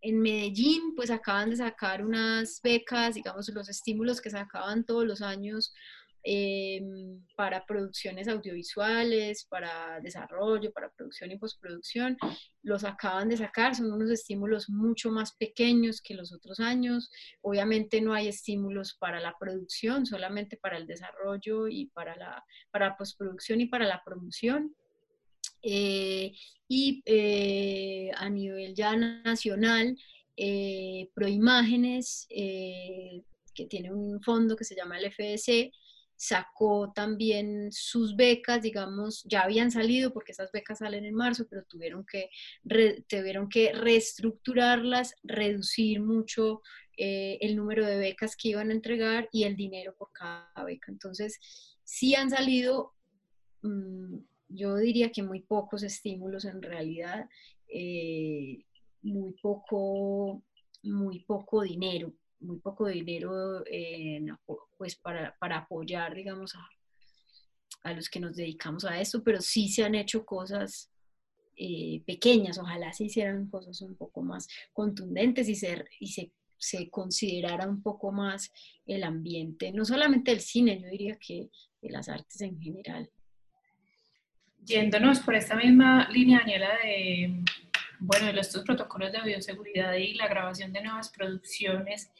en 0.00 0.20
Medellín, 0.20 0.94
pues 0.94 1.10
acaban 1.10 1.50
de 1.50 1.56
sacar 1.56 2.04
unas 2.04 2.60
becas, 2.62 3.16
digamos, 3.16 3.48
los 3.48 3.68
estímulos 3.68 4.20
que 4.20 4.30
sacaban 4.30 4.84
todos 4.84 5.04
los 5.04 5.22
años 5.22 5.74
Em, 6.24 7.20
para 7.34 7.66
producciones 7.66 8.28
audiovisuales, 8.28 9.44
para 9.44 9.98
desarrollo, 10.00 10.72
para 10.72 10.92
producción 10.92 11.32
y 11.32 11.36
postproducción. 11.36 12.16
Los 12.62 12.84
acaban 12.84 13.28
de 13.28 13.36
sacar, 13.36 13.74
son 13.74 13.92
unos 13.92 14.08
estímulos 14.08 14.70
mucho 14.70 15.10
más 15.10 15.32
pequeños 15.32 16.00
que 16.00 16.14
los 16.14 16.32
otros 16.32 16.60
años. 16.60 17.10
Obviamente 17.40 18.00
no 18.00 18.14
hay 18.14 18.28
estímulos 18.28 18.94
para 18.94 19.18
la 19.18 19.34
producción, 19.36 20.06
solamente 20.06 20.56
para 20.56 20.76
el 20.76 20.86
desarrollo 20.86 21.66
y 21.66 21.86
para 21.86 22.14
la 22.16 22.44
para 22.70 22.96
postproducción 22.96 23.60
y 23.60 23.66
para 23.66 23.84
la 23.86 24.00
promoción. 24.04 24.76
Eh, 25.60 26.34
y 26.68 27.02
eh, 27.04 28.12
a 28.14 28.30
nivel 28.30 28.74
ya 28.74 28.94
nacional, 28.96 29.96
eh, 30.36 31.08
Proimágenes, 31.14 32.28
que 32.28 33.66
tiene 33.68 33.92
un 33.92 34.22
fondo 34.22 34.56
que 34.56 34.64
se 34.64 34.76
llama 34.76 34.98
el 34.98 35.12
FDC, 35.12 35.72
sacó 36.16 36.92
también 36.92 37.72
sus 37.72 38.14
becas, 38.14 38.62
digamos, 38.62 39.24
ya 39.24 39.42
habían 39.42 39.70
salido 39.70 40.12
porque 40.12 40.32
esas 40.32 40.52
becas 40.52 40.78
salen 40.78 41.04
en 41.04 41.14
marzo, 41.14 41.46
pero 41.48 41.64
tuvieron 41.64 42.04
que, 42.06 42.30
tuvieron 43.08 43.48
que 43.48 43.72
reestructurarlas, 43.72 45.14
reducir 45.22 46.00
mucho 46.00 46.62
eh, 46.96 47.38
el 47.40 47.56
número 47.56 47.84
de 47.86 47.96
becas 47.96 48.36
que 48.36 48.50
iban 48.50 48.70
a 48.70 48.74
entregar 48.74 49.28
y 49.32 49.44
el 49.44 49.56
dinero 49.56 49.94
por 49.96 50.12
cada 50.12 50.64
beca. 50.64 50.92
Entonces, 50.92 51.38
sí 51.82 52.14
han 52.14 52.30
salido, 52.30 52.94
mm, 53.62 54.18
yo 54.48 54.76
diría 54.76 55.10
que 55.10 55.22
muy 55.22 55.40
pocos 55.40 55.82
estímulos 55.82 56.44
en 56.44 56.62
realidad, 56.62 57.28
eh, 57.68 58.64
muy 59.02 59.32
poco, 59.42 60.44
muy 60.82 61.20
poco 61.24 61.62
dinero 61.62 62.12
muy 62.42 62.58
poco 62.58 62.86
dinero 62.86 63.64
pues 64.76 64.96
para, 64.96 65.36
para, 65.38 65.58
apoyar, 65.58 66.14
digamos, 66.14 66.54
a, 66.54 66.68
a, 67.84 67.92
los 67.92 68.08
que 68.08 68.20
nos 68.20 68.36
dedicamos 68.36 68.84
a 68.84 69.00
esto, 69.00 69.22
pero 69.22 69.40
sí 69.40 69.68
se 69.68 69.84
han 69.84 69.94
hecho 69.94 70.24
cosas 70.24 70.92
eh, 71.56 72.02
pequeñas, 72.06 72.58
ojalá 72.58 72.92
se 72.92 73.04
hicieran 73.04 73.48
cosas 73.48 73.82
un 73.82 73.94
poco 73.94 74.22
más 74.22 74.48
contundentes 74.72 75.48
y, 75.48 75.54
ser, 75.54 75.88
y 76.00 76.08
se, 76.08 76.32
se 76.56 76.88
considerara 76.88 77.68
un 77.68 77.82
poco 77.82 78.10
más 78.10 78.50
el 78.86 79.04
ambiente, 79.04 79.70
no 79.70 79.84
solamente 79.84 80.32
el 80.32 80.40
cine, 80.40 80.80
yo 80.80 80.88
diría 80.88 81.16
que 81.16 81.50
de 81.82 81.90
las 81.90 82.08
artes 82.08 82.40
en 82.40 82.58
general. 82.60 83.10
Yéndonos 84.64 85.20
por 85.20 85.34
esta 85.34 85.56
misma 85.56 86.08
línea, 86.10 86.38
Daniela, 86.38 86.70
de 86.82 87.44
bueno, 88.04 88.28
estos 88.40 88.64
protocolos 88.64 89.12
de 89.12 89.20
bioseguridad 89.22 89.94
y 89.94 90.14
la 90.14 90.26
grabación 90.26 90.72
de 90.72 90.82
nuevas 90.82 91.10
producciones, 91.10 92.10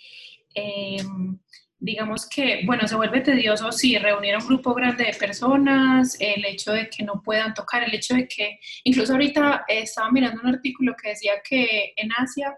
em, 0.55 1.39
digamos 1.79 2.29
que, 2.29 2.63
bueno, 2.65 2.87
se 2.87 2.95
vuelve 2.95 3.21
tedioso 3.21 3.73
si 3.73 3.99
reunir 3.99 4.35
a 4.35 4.39
un 4.39 4.47
grupo 4.47 4.75
grande 4.75 5.05
de 5.05 5.15
personas, 5.15 6.17
el 6.21 6.45
hecho 6.45 6.73
de 6.73 6.89
que 6.89 7.03
no 7.03 7.21
puedan 7.23 7.53
tocar, 7.53 7.83
el 7.83 7.95
hecho 7.95 8.15
de 8.15 8.29
que, 8.29 8.61
incluso 8.85 9.13
ahorita 9.13 9.65
estaba 9.67 10.11
mirando 10.13 10.41
un 10.43 10.55
artículo 10.55 10.95
que 11.01 11.11
decía 11.11 11.35
que 11.43 11.93
en 11.97 12.11
Asia 12.17 12.57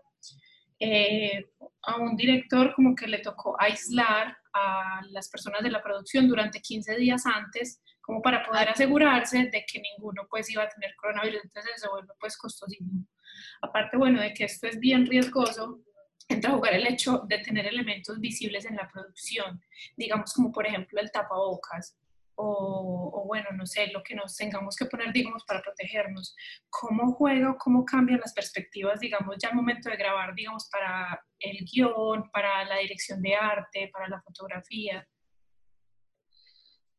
eh, 0.78 1.46
a 1.82 1.96
un 1.96 2.16
director 2.16 2.74
como 2.74 2.94
que 2.94 3.06
le 3.06 3.20
tocó 3.20 3.56
aislar 3.58 4.36
a 4.52 5.00
las 5.10 5.28
personas 5.30 5.62
de 5.62 5.70
la 5.70 5.82
producción 5.82 6.28
durante 6.28 6.60
15 6.60 6.96
días 6.96 7.24
antes 7.26 7.80
como 8.02 8.20
para 8.20 8.44
poder 8.44 8.68
asegurarse 8.68 9.38
de 9.50 9.64
que 9.66 9.80
ninguno 9.80 10.26
pues 10.28 10.50
iba 10.50 10.62
a 10.62 10.68
tener 10.68 10.94
coronavirus, 10.96 11.40
entonces 11.44 11.80
se 11.80 11.88
vuelve 11.88 12.12
pues 12.20 12.36
costosísimo. 12.36 13.06
Aparte, 13.62 13.96
bueno, 13.96 14.20
de 14.20 14.32
que 14.34 14.44
esto 14.44 14.66
es 14.66 14.78
bien 14.78 15.06
riesgoso, 15.06 15.80
entra 16.28 16.50
a 16.50 16.54
jugar 16.54 16.74
el 16.74 16.86
hecho 16.86 17.22
de 17.28 17.38
tener 17.38 17.66
elementos 17.66 18.18
visibles 18.20 18.64
en 18.64 18.76
la 18.76 18.88
producción, 18.90 19.60
digamos 19.96 20.32
como 20.32 20.50
por 20.52 20.66
ejemplo 20.66 21.00
el 21.00 21.10
tapabocas 21.10 21.98
o, 22.36 23.24
bueno, 23.26 23.50
no 23.52 23.66
sé, 23.66 23.88
lo 23.88 24.02
que 24.02 24.14
nos 24.14 24.36
tengamos 24.36 24.76
que 24.76 24.86
poner, 24.86 25.12
digamos, 25.12 25.44
para 25.44 25.62
protegernos. 25.62 26.34
¿Cómo 26.68 27.12
juega 27.12 27.56
cómo 27.58 27.84
cambian 27.84 28.20
las 28.20 28.32
perspectivas, 28.32 29.00
digamos, 29.00 29.36
ya 29.40 29.50
al 29.50 29.54
momento 29.54 29.88
de 29.88 29.96
grabar, 29.96 30.34
digamos, 30.34 30.68
para 30.70 31.24
el 31.38 31.58
guion, 31.64 32.30
para 32.32 32.64
la 32.64 32.78
dirección 32.78 33.22
de 33.22 33.34
arte, 33.34 33.90
para 33.92 34.08
la 34.08 34.20
fotografía? 34.22 35.06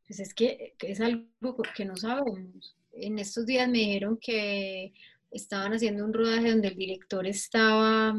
Pues 0.07 0.19
es 0.19 0.33
que 0.33 0.75
es 0.79 1.01
algo 1.01 1.57
que 1.75 1.85
no 1.85 1.95
sabemos. 1.95 2.77
En 2.91 3.19
estos 3.19 3.45
días 3.45 3.67
me 3.67 3.79
dijeron 3.79 4.17
que 4.21 4.93
estaban 5.35 5.73
haciendo 5.73 6.05
un 6.05 6.13
rodaje 6.13 6.49
donde 6.51 6.69
el 6.69 6.77
director 6.77 7.27
estaba 7.27 8.15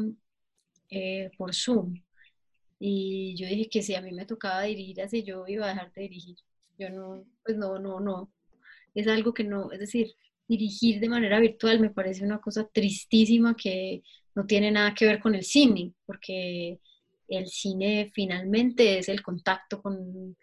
eh, 0.89 1.31
por 1.37 1.53
Zoom. 1.53 2.01
Y 2.79 3.35
yo 3.35 3.47
dije 3.47 3.69
que 3.69 3.81
si 3.81 3.95
a 3.95 4.01
mí 4.01 4.11
me 4.11 4.25
tocaba 4.25 4.63
dirigir 4.63 5.01
así, 5.01 5.23
yo 5.23 5.45
iba 5.47 5.65
a 5.65 5.69
dejar 5.69 5.91
de 5.93 6.01
dirigir. 6.03 6.37
Yo 6.77 6.89
no, 6.89 7.25
pues 7.43 7.57
no, 7.57 7.79
no, 7.79 7.99
no. 7.99 8.31
Es 8.93 9.07
algo 9.07 9.33
que 9.33 9.43
no, 9.43 9.71
es 9.71 9.79
decir, 9.79 10.15
dirigir 10.47 10.99
de 10.99 11.09
manera 11.09 11.39
virtual 11.39 11.79
me 11.79 11.89
parece 11.89 12.23
una 12.23 12.39
cosa 12.39 12.67
tristísima 12.71 13.55
que 13.55 14.03
no 14.35 14.45
tiene 14.45 14.71
nada 14.71 14.93
que 14.93 15.05
ver 15.05 15.19
con 15.19 15.35
el 15.35 15.43
cine, 15.43 15.93
porque 16.05 16.79
el 17.27 17.47
cine 17.47 18.11
finalmente 18.13 18.99
es 18.99 19.09
el 19.09 19.23
contacto 19.23 19.81
con, 19.81 20.37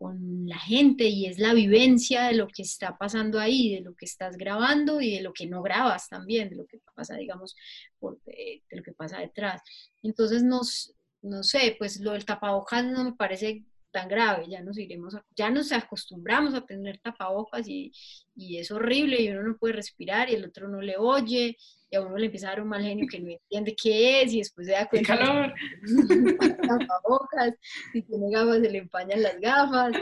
con 0.00 0.48
la 0.48 0.58
gente 0.58 1.04
y 1.04 1.26
es 1.26 1.38
la 1.38 1.52
vivencia 1.52 2.22
de 2.24 2.32
lo 2.32 2.48
que 2.48 2.62
está 2.62 2.96
pasando 2.96 3.38
ahí, 3.38 3.74
de 3.74 3.82
lo 3.82 3.94
que 3.94 4.06
estás 4.06 4.38
grabando 4.38 5.02
y 5.02 5.14
de 5.14 5.20
lo 5.20 5.34
que 5.34 5.46
no 5.46 5.60
grabas 5.60 6.08
también, 6.08 6.48
de 6.48 6.56
lo 6.56 6.66
que 6.66 6.78
pasa, 6.94 7.16
digamos, 7.16 7.54
por, 7.98 8.18
de, 8.22 8.62
lo 8.70 8.82
que 8.82 8.94
pasa 8.94 9.18
detrás. 9.18 9.60
Entonces, 10.02 10.42
nos, 10.42 10.94
no 11.20 11.42
sé, 11.42 11.76
pues 11.78 12.00
lo 12.00 12.12
del 12.12 12.24
tapabocas 12.24 12.82
no 12.82 13.04
me 13.04 13.12
parece 13.12 13.66
tan 13.90 14.08
grave, 14.08 14.46
ya 14.48 14.62
nos 14.62 14.78
iremos, 14.78 15.16
ya 15.36 15.50
nos 15.50 15.72
acostumbramos 15.72 16.54
a 16.54 16.64
tener 16.64 16.98
tapabocas 16.98 17.66
y, 17.68 17.92
y, 18.34 18.58
es 18.58 18.70
horrible 18.70 19.20
y 19.20 19.30
uno 19.30 19.42
no 19.42 19.56
puede 19.56 19.74
respirar 19.74 20.30
y 20.30 20.34
el 20.34 20.44
otro 20.44 20.68
no 20.68 20.80
le 20.80 20.96
oye 20.96 21.56
y 21.90 21.96
a 21.96 22.00
uno 22.00 22.16
le 22.16 22.26
empieza 22.26 22.46
a 22.46 22.50
dar 22.50 22.62
un 22.62 22.68
mal 22.68 22.82
genio 22.82 23.06
que 23.10 23.18
no 23.18 23.30
entiende 23.30 23.74
qué 23.74 24.22
es 24.22 24.32
y 24.32 24.38
después 24.38 24.66
se 24.66 24.74
da 24.74 24.88
cuenta 24.88 25.16
calor! 25.16 25.54
tapabocas, 26.68 27.54
si 27.92 28.02
tiene 28.02 28.30
gafas 28.30 28.60
se 28.60 28.70
le 28.70 28.78
empañan 28.78 29.22
las 29.22 29.40
gafas, 29.40 29.92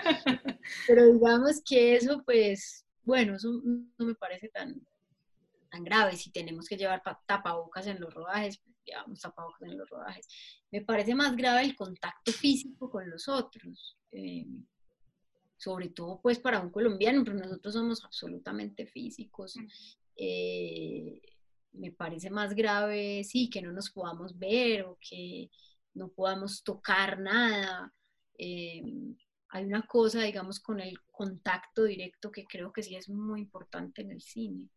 pero 0.87 1.13
digamos 1.13 1.63
que 1.65 1.97
eso 1.97 2.23
pues 2.25 2.85
bueno, 3.09 3.37
eso 3.37 3.49
no 3.65 4.05
me 4.05 4.15
parece 4.15 4.51
tan, 4.51 4.87
tan 5.71 5.83
grave. 5.83 6.15
Si 6.15 6.31
tenemos 6.31 6.69
que 6.69 6.77
llevar 6.77 7.03
tapabocas 7.27 7.87
en 7.87 8.01
los 8.01 8.13
rodajes, 8.13 8.59
pues 8.59 8.77
llevamos 8.89 9.21
tapabocas 9.21 9.63
en 9.63 9.79
los 9.79 9.89
rodajes. 9.89 10.27
Me 10.71 10.83
parece 10.83 11.15
más 11.15 11.37
grave 11.37 11.63
el 11.63 11.77
contacto 11.77 12.33
físico 12.33 12.91
con 12.91 13.09
los 13.09 13.29
otros. 13.29 13.99
Eh, 14.11 14.47
sobre 15.59 15.89
todo 15.89 16.21
pues 16.23 16.39
para 16.39 16.61
un 16.61 16.71
colombiano, 16.71 17.25
pero 17.25 17.37
nosotros 17.37 17.75
somos 17.75 18.05
absolutamente 18.05 18.87
físicos. 18.87 19.57
Eh, 20.17 21.21
me 21.73 21.93
parece 21.93 22.31
más 22.31 22.55
grave, 22.55 23.23
sí, 23.25 23.51
que 23.51 23.61
no 23.61 23.73
nos 23.73 23.91
podamos 23.91 24.39
ver 24.39 24.85
o 24.85 24.99
que 25.01 25.51
no 25.95 26.09
podamos 26.09 26.63
tocar 26.63 27.21
nada. 27.21 27.93
Eh, 28.39 28.83
hay 29.51 29.65
una 29.65 29.83
cosa, 29.83 30.23
digamos, 30.23 30.61
con 30.61 30.81
el 30.81 31.01
contacto 31.11 31.85
directo 31.85 32.31
que 32.31 32.45
creo 32.45 32.73
que 32.73 32.83
sí 32.83 32.95
es 32.95 33.09
muy 33.09 33.41
importante 33.41 34.03
en 34.03 34.13
el 34.13 34.21
cine. 34.21 34.69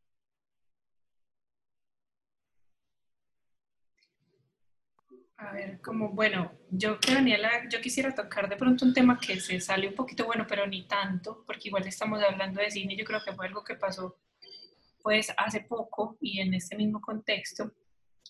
A 5.41 5.53
ver, 5.53 5.81
como, 5.81 6.09
bueno, 6.09 6.51
yo 6.69 6.99
que 6.99 7.15
Daniela, 7.15 7.67
yo 7.67 7.81
quisiera 7.81 8.13
tocar 8.13 8.47
de 8.47 8.57
pronto 8.57 8.85
un 8.85 8.93
tema 8.93 9.19
que 9.19 9.39
se 9.39 9.59
sale 9.59 9.87
un 9.87 9.95
poquito 9.95 10.25
bueno, 10.25 10.45
pero 10.47 10.67
ni 10.67 10.87
tanto, 10.87 11.43
porque 11.47 11.69
igual 11.69 11.87
estamos 11.87 12.21
hablando 12.21 12.61
de 12.61 12.69
cine, 12.69 12.95
yo 12.95 13.03
creo 13.03 13.23
que 13.25 13.33
fue 13.33 13.47
algo 13.47 13.63
que 13.63 13.73
pasó 13.73 14.19
pues 15.01 15.33
hace 15.35 15.61
poco 15.61 16.15
y 16.21 16.41
en 16.41 16.53
este 16.53 16.75
mismo 16.75 17.01
contexto, 17.01 17.71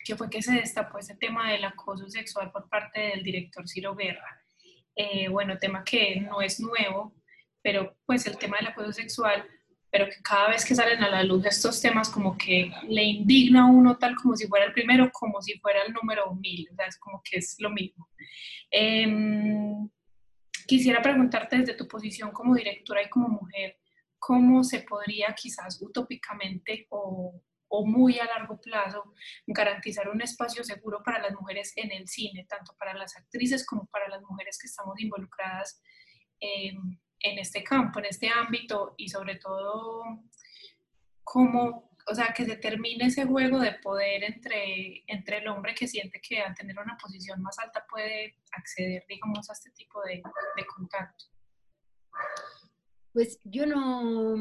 que 0.06 0.16
fue 0.16 0.30
que 0.30 0.42
se 0.42 0.54
destapó 0.54 1.00
ese 1.00 1.18
tema 1.18 1.52
del 1.52 1.66
acoso 1.66 2.10
sexual 2.10 2.50
por 2.50 2.70
parte 2.70 3.02
del 3.02 3.24
director 3.24 3.68
Ciro 3.68 3.94
Guerra. 3.94 4.42
Eh, 4.96 5.28
bueno, 5.28 5.58
tema 5.58 5.84
que 5.84 6.22
no 6.22 6.42
es 6.42 6.62
nuevo, 6.62 7.14
pero 7.62 7.98
pues 8.06 8.26
el 8.26 8.38
tema 8.38 8.56
del 8.56 8.68
acoso 8.68 8.94
sexual 8.94 9.46
pero 9.92 10.08
que 10.08 10.22
cada 10.24 10.50
vez 10.50 10.64
que 10.64 10.74
salen 10.74 11.04
a 11.04 11.10
la 11.10 11.24
luz 11.24 11.46
estos 11.46 11.82
temas 11.82 12.10
como 12.10 12.38
que 12.38 12.72
le 12.88 13.04
indigna 13.04 13.64
a 13.64 13.66
uno 13.66 13.98
tal 13.98 14.16
como 14.16 14.38
si 14.38 14.48
fuera 14.48 14.66
el 14.66 14.74
primero, 14.74 15.12
como 15.12 15.42
si 15.42 15.60
fuera 15.60 15.84
el 15.84 15.92
número 15.92 16.34
mil, 16.36 16.68
o 16.72 16.76
sea, 16.76 16.86
es 16.86 16.98
como 16.98 17.22
que 17.22 17.40
es 17.40 17.58
lo 17.60 17.70
mismo. 17.70 18.10
Em, 18.72 19.90
quisiera 20.66 21.02
preguntarte 21.02 21.58
desde 21.58 21.74
tu 21.74 21.88
posición 21.90 22.32
como 22.32 22.56
directora 22.56 23.04
y 23.04 23.10
como 23.10 23.28
mujer, 23.28 23.78
¿cómo 24.18 24.64
se 24.64 24.80
podría 24.80 25.36
quizás 25.36 25.82
utópicamente 25.82 26.88
o, 26.90 27.42
o 27.68 27.86
muy 27.86 28.18
a 28.18 28.26
largo 28.26 28.62
plazo 28.62 29.14
garantizar 29.46 30.08
un 30.08 30.22
espacio 30.22 30.64
seguro 30.64 31.02
para 31.04 31.22
las 31.22 31.34
mujeres 31.34 31.74
en 31.76 31.92
el 31.92 32.08
cine, 32.08 32.46
tanto 32.48 32.74
para 32.80 32.94
las 32.94 33.18
actrices 33.18 33.66
como 33.66 33.88
para 33.88 34.08
las 34.08 34.22
mujeres 34.22 34.58
que 34.58 34.68
estamos 34.68 34.98
involucradas? 35.02 35.82
En 37.24 37.40
este 37.40 37.64
campo, 37.64 38.00
en 38.00 38.06
este 38.06 38.30
ámbito 38.30 38.96
y 38.98 39.10
sobre 39.10 39.36
todo 39.36 40.04
cómo, 41.24 41.92
o 42.10 42.16
sea, 42.16 42.34
que 42.36 42.46
se 42.46 42.58
termine 42.58 43.06
ese 43.06 43.26
juego 43.26 43.60
de 43.60 43.74
poder 43.74 44.24
entre, 44.24 45.04
entre 45.08 45.38
el 45.38 45.48
hombre 45.48 45.74
que 45.76 45.88
siente 45.88 46.20
que 46.20 46.42
al 46.42 46.56
tener 46.56 46.78
una 46.80 46.98
posición 46.98 47.42
más 47.42 47.58
alta 47.60 47.86
puede 47.90 48.36
acceder, 48.52 49.06
digamos, 49.08 49.50
a 49.50 49.54
este 49.54 49.72
tipo 49.72 50.02
de, 50.02 50.22
de 50.56 50.66
contacto. 50.66 51.26
Pues 53.14 53.40
yo 53.44 53.66
no, 53.66 54.36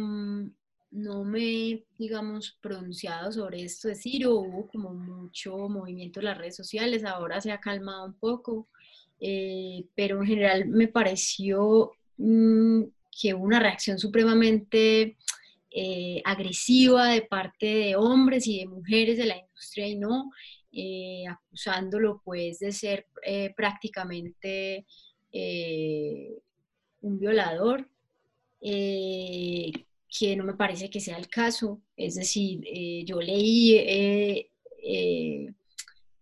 no 0.91 1.25
me, 1.25 1.85
digamos, 1.99 2.59
pronunciado 2.61 3.31
sobre 3.33 3.63
esto 3.63 3.89
de 3.89 3.95
Ciro, 3.95 4.35
hubo 4.35 4.67
como 4.67 4.93
mucho 4.93 5.57
movimiento 5.69 6.21
en 6.21 6.27
las 6.27 6.39
redes 6.39 6.57
sociales, 6.57 7.05
ahora 7.05 7.41
se 7.41 7.53
ha 7.53 7.61
calmado 7.61 8.07
un 8.07 8.19
poco, 8.19 8.69
eh, 9.21 9.87
pero 9.95 10.21
en 10.21 10.27
general 10.27 10.67
me 10.67 10.89
pareció 10.89 11.93
Mm, 12.23 12.85
que 13.19 13.33
una 13.33 13.59
reacción 13.59 13.99
supremamente 13.99 15.17
eh, 15.71 16.21
agresiva 16.25 17.09
de 17.09 17.23
parte 17.23 17.67
de 17.67 17.97
hombres 17.97 18.47
y 18.47 18.59
de 18.59 18.67
mujeres 18.67 19.17
de 19.17 19.25
la 19.25 19.39
industria 19.39 19.89
y 19.89 19.97
no, 19.97 20.31
eh, 20.73 21.25
acusándolo 21.27 22.21
pues 22.23 22.59
de 22.59 22.73
ser 22.73 23.07
eh, 23.25 23.55
prácticamente 23.57 24.85
un 27.01 27.19
violador, 27.19 27.89
que 28.61 30.37
no 30.37 30.45
me 30.45 30.55
parece 30.55 30.91
que 30.91 31.01
sea 31.01 31.17
el 31.17 31.29
caso. 31.29 31.81
Es 31.97 32.17
decir, 32.17 32.63
yo 33.07 33.21
leí 33.21 33.79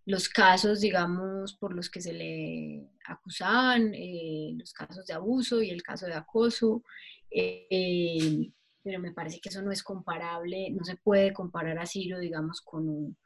los 0.09 0.27
casos, 0.27 0.79
digamos, 0.81 1.53
por 1.53 1.75
los 1.75 1.87
que 1.87 2.01
se 2.01 2.13
le 2.13 2.89
acusaban, 3.05 3.93
eh, 3.93 4.55
los 4.57 4.73
casos 4.73 5.05
de 5.05 5.13
abuso 5.13 5.61
y 5.61 5.69
el 5.69 5.83
caso 5.83 6.07
de 6.07 6.15
acoso, 6.15 6.81
eh, 7.29 8.51
pero 8.81 8.99
me 8.99 9.11
parece 9.11 9.39
que 9.39 9.49
eso 9.49 9.61
no 9.61 9.71
es 9.71 9.83
comparable, 9.83 10.71
no 10.71 10.83
se 10.83 10.95
puede 10.95 11.31
comparar 11.31 11.77
a 11.77 11.85
Ciro, 11.85 12.17
digamos, 12.17 12.61
con 12.61 12.89
un, 12.89 13.17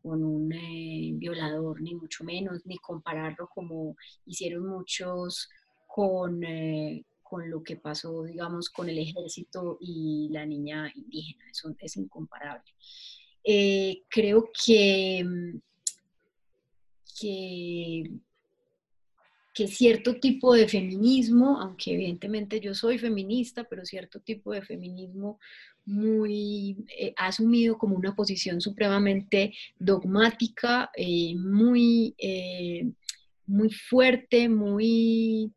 con 0.00 0.22
un 0.22 0.52
eh, 0.52 1.10
violador, 1.14 1.82
ni 1.82 1.96
mucho 1.96 2.22
menos, 2.22 2.64
ni 2.66 2.76
compararlo 2.76 3.48
como 3.52 3.96
hicieron 4.24 4.64
muchos 4.64 5.48
con, 5.88 6.40
con 7.20 7.50
lo 7.50 7.64
que 7.64 7.74
pasó, 7.78 8.22
digamos, 8.22 8.70
con 8.70 8.88
el 8.88 8.98
ejército 8.98 9.76
y 9.80 10.28
la 10.30 10.46
niña 10.46 10.92
indígena, 10.94 11.50
eso 11.50 11.74
es 11.80 11.96
incomparable. 11.96 12.72
creo 14.08 14.50
que 14.64 15.26
que, 17.20 18.10
cierto 19.66 20.20
tipo 20.20 20.54
de 20.54 20.68
feminismo, 20.68 21.60
aunque 21.60 21.92
evidentemente 21.94 22.60
yo 22.60 22.74
soy 22.74 22.96
feminista, 22.96 23.64
pero 23.64 23.84
cierto 23.84 24.20
tipo 24.20 24.52
de 24.52 24.62
feminismo 24.62 25.40
muy 25.84 26.76
eh, 26.96 27.12
asumido 27.16 27.76
como 27.76 27.96
una 27.96 28.14
posición 28.14 28.60
supremamente 28.60 29.52
dogmática, 29.76 30.90
eh, 30.94 31.34
muy, 31.34 32.14
eh, 32.18 32.88
muy 33.46 33.70
fuerte, 33.70 34.48
muy, 34.48 35.52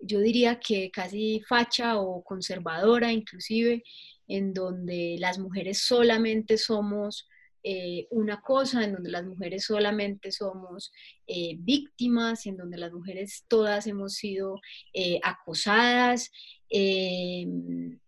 yo 0.00 0.20
diría 0.20 0.60
que 0.60 0.90
casi 0.92 1.42
facha 1.48 1.98
o 1.98 2.22
conservadora 2.22 3.10
inclusive, 3.12 3.82
en 4.28 4.54
donde 4.54 5.16
las 5.18 5.38
mujeres 5.40 5.78
solamente 5.78 6.56
somos 6.56 7.26
eh, 7.70 8.06
una 8.12 8.40
cosa 8.40 8.82
en 8.82 8.94
donde 8.94 9.10
las 9.10 9.26
mujeres 9.26 9.66
solamente 9.66 10.32
somos 10.32 10.90
eh, 11.26 11.54
víctimas, 11.58 12.46
en 12.46 12.56
donde 12.56 12.78
las 12.78 12.94
mujeres 12.94 13.44
todas 13.46 13.86
hemos 13.86 14.14
sido 14.14 14.58
eh, 14.94 15.20
acosadas, 15.22 16.30
em, 16.70 18.00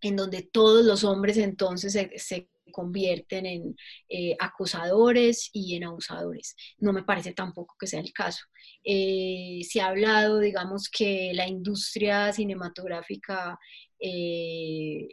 en 0.00 0.16
donde 0.16 0.42
todos 0.42 0.84
los 0.84 1.04
hombres 1.04 1.36
entonces 1.36 1.92
se, 2.16 2.48
convierten 2.72 3.46
en 3.46 3.76
acosadores 4.38 5.50
y 5.52 5.74
en 5.74 5.84
abusadores. 5.84 6.54
No 6.78 6.92
me 6.92 7.02
parece 7.02 7.32
tampoco 7.32 7.74
que 7.78 7.88
sea 7.88 7.98
el 8.00 8.12
caso. 8.12 8.44
se 8.84 9.80
ha 9.80 9.88
hablado, 9.88 10.38
digamos, 10.38 10.88
que 10.88 11.32
la 11.34 11.48
industria 11.48 12.32
cinematográfica 12.32 13.58
em, 13.98 15.08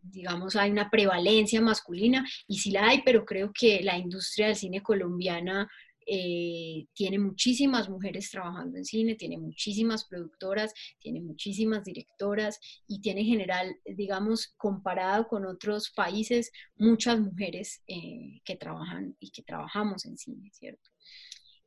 digamos, 0.00 0.56
hay 0.56 0.70
una 0.70 0.90
prevalencia 0.90 1.60
masculina 1.60 2.26
y 2.46 2.58
sí 2.58 2.70
la 2.70 2.88
hay, 2.88 3.02
pero 3.04 3.24
creo 3.24 3.52
que 3.52 3.80
la 3.82 3.98
industria 3.98 4.48
del 4.48 4.56
cine 4.56 4.82
colombiana 4.82 5.68
eh, 6.12 6.86
tiene 6.92 7.18
muchísimas 7.18 7.88
mujeres 7.88 8.30
trabajando 8.30 8.78
en 8.78 8.84
cine, 8.84 9.14
tiene 9.14 9.38
muchísimas 9.38 10.06
productoras, 10.06 10.72
tiene 10.98 11.20
muchísimas 11.20 11.84
directoras 11.84 12.58
y 12.88 13.00
tiene 13.00 13.20
en 13.20 13.26
general, 13.26 13.76
digamos, 13.84 14.52
comparado 14.56 15.28
con 15.28 15.46
otros 15.46 15.90
países, 15.90 16.50
muchas 16.74 17.20
mujeres 17.20 17.82
eh, 17.86 18.40
que 18.44 18.56
trabajan 18.56 19.16
y 19.20 19.30
que 19.30 19.42
trabajamos 19.42 20.04
en 20.04 20.16
cine, 20.16 20.50
¿cierto? 20.52 20.90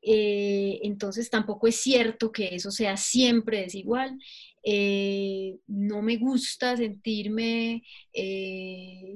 Eh, 0.06 0.82
entonces 0.84 1.30
tampoco 1.30 1.68
es 1.68 1.78
cierto 1.78 2.32
que 2.32 2.56
eso 2.56 2.72
sea 2.72 2.98
siempre 2.98 3.62
desigual. 3.62 4.18
Eh, 4.64 5.58
no 5.68 6.02
me 6.02 6.18
gusta 6.18 6.76
sentirme, 6.78 7.84
eh, 8.14 9.16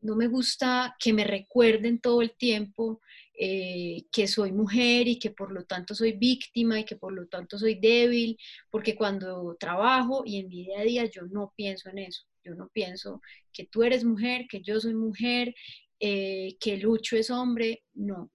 no 0.00 0.16
me 0.16 0.28
gusta 0.28 0.96
que 0.98 1.12
me 1.12 1.24
recuerden 1.24 2.00
todo 2.00 2.22
el 2.22 2.32
tiempo 2.36 3.00
que 3.34 4.28
soy 4.28 4.52
mujer 4.52 5.08
y 5.08 5.18
que 5.18 5.30
por 5.32 5.50
lo 5.50 5.64
tanto 5.64 5.96
soy 5.96 6.12
víctima 6.12 6.78
y 6.78 6.84
que 6.84 6.94
por 6.94 7.12
lo 7.12 7.26
tanto 7.26 7.58
soy 7.58 7.74
débil, 7.74 8.38
porque 8.70 8.94
cuando 8.94 9.56
trabajo 9.58 10.22
y 10.24 10.38
en 10.38 10.48
mi 10.48 10.64
día 10.66 10.80
a 10.80 10.84
día 10.84 11.04
yo 11.06 11.22
no 11.22 11.52
pienso 11.56 11.90
en 11.90 11.98
eso. 11.98 12.22
Yo 12.44 12.54
no 12.54 12.70
pienso 12.72 13.20
que 13.52 13.66
tú 13.66 13.82
eres 13.82 14.04
mujer, 14.04 14.46
que 14.48 14.60
yo 14.62 14.78
soy 14.78 14.94
mujer, 14.94 15.54
que 15.98 16.78
Lucho 16.80 17.16
es 17.16 17.30
hombre, 17.30 17.82
no, 17.94 18.30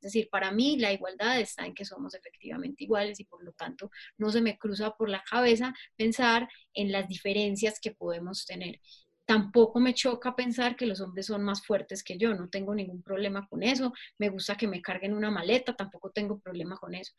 es 0.00 0.12
decir, 0.12 0.28
para 0.30 0.52
mí 0.52 0.78
la 0.78 0.92
igualdad 0.92 1.40
está 1.40 1.66
en 1.66 1.74
que 1.74 1.84
somos 1.84 2.14
efectivamente 2.14 2.84
iguales 2.84 3.18
y 3.18 3.24
por 3.24 3.42
lo 3.42 3.52
tanto 3.52 3.90
no 4.16 4.30
se 4.30 4.40
me 4.40 4.56
cruza 4.56 4.92
por 4.92 5.08
la 5.08 5.24
cabeza 5.28 5.74
pensar 5.96 6.48
en 6.72 6.92
las 6.92 7.08
diferencias 7.08 7.80
que 7.80 7.90
podemos 7.90 8.46
tener. 8.46 8.80
Tampoco 9.26 9.80
me 9.80 9.94
choca 9.94 10.36
pensar 10.36 10.76
que 10.76 10.86
los 10.86 11.00
hombres 11.00 11.26
son 11.26 11.42
más 11.42 11.66
fuertes 11.66 12.04
que 12.04 12.16
yo, 12.16 12.32
no 12.32 12.48
tengo 12.48 12.74
ningún 12.74 13.02
problema 13.02 13.46
con 13.48 13.64
eso. 13.64 13.92
Me 14.18 14.28
gusta 14.28 14.56
que 14.56 14.68
me 14.68 14.80
carguen 14.80 15.14
una 15.14 15.32
maleta, 15.32 15.74
tampoco 15.74 16.10
tengo 16.10 16.38
problema 16.38 16.76
con 16.76 16.94
eso. 16.94 17.12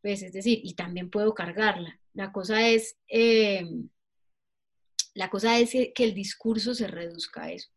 Pues 0.00 0.22
es 0.22 0.32
decir, 0.32 0.60
y 0.62 0.74
también 0.74 1.10
puedo 1.10 1.34
cargarla. 1.34 2.00
La 2.14 2.32
cosa 2.32 2.66
es, 2.66 2.96
eh, 3.06 3.66
la 5.12 5.28
cosa 5.28 5.58
es 5.58 5.72
que 5.72 6.04
el 6.04 6.14
discurso 6.14 6.74
se 6.74 6.86
reduzca 6.86 7.44
a 7.44 7.52
eso. 7.52 7.70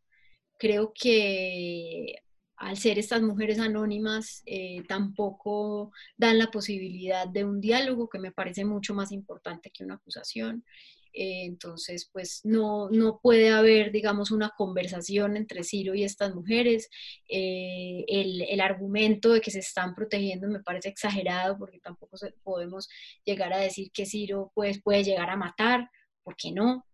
Creo 0.58 0.94
que 0.96 2.16
al 2.58 2.78
ser 2.78 2.98
estas 2.98 3.22
mujeres 3.22 3.60
anónimas, 3.60 4.42
eh, 4.46 4.84
tampoco 4.88 5.92
dan 6.18 6.40
la 6.40 6.48
posibilidad 6.48 7.28
de 7.28 7.46
un 7.46 7.62
diálogo 7.62 8.10
que 8.10 8.20
me 8.20 8.32
parece 8.32 8.66
mucho 8.66 8.94
más 8.96 9.12
importante 9.12 9.72
que 9.72 9.84
una 9.84 9.96
acusación. 9.96 10.66
Eh, 11.14 11.46
entonces, 11.46 12.10
pues 12.12 12.42
no, 12.44 12.90
no 12.90 13.20
puede 13.22 13.50
haber, 13.50 13.92
digamos, 13.92 14.32
una 14.32 14.52
conversación 14.56 15.38
entre 15.38 15.64
Ciro 15.64 15.96
y 15.96 16.04
estas 16.04 16.36
mujeres. 16.36 16.90
Eh, 17.30 18.06
el, 18.08 18.42
el, 18.42 18.62
argumento 18.62 19.34
de 19.34 19.42
que 19.42 19.52
se 19.52 19.60
están 19.60 19.96
protegiendo 19.96 20.48
me 20.48 20.60
parece 20.62 20.90
exagerado 20.90 21.58
porque 21.58 21.80
tampoco 21.80 22.18
podemos 22.44 22.88
llegar 23.26 23.54
a 23.54 23.58
decir 23.58 23.92
que 23.92 24.06
Ciro 24.06 24.52
pues, 24.54 24.82
puede 24.82 25.04
llegar 25.04 25.30
a 25.30 25.38
matar, 25.38 25.90
porque 26.24 26.52
no. 26.52 26.86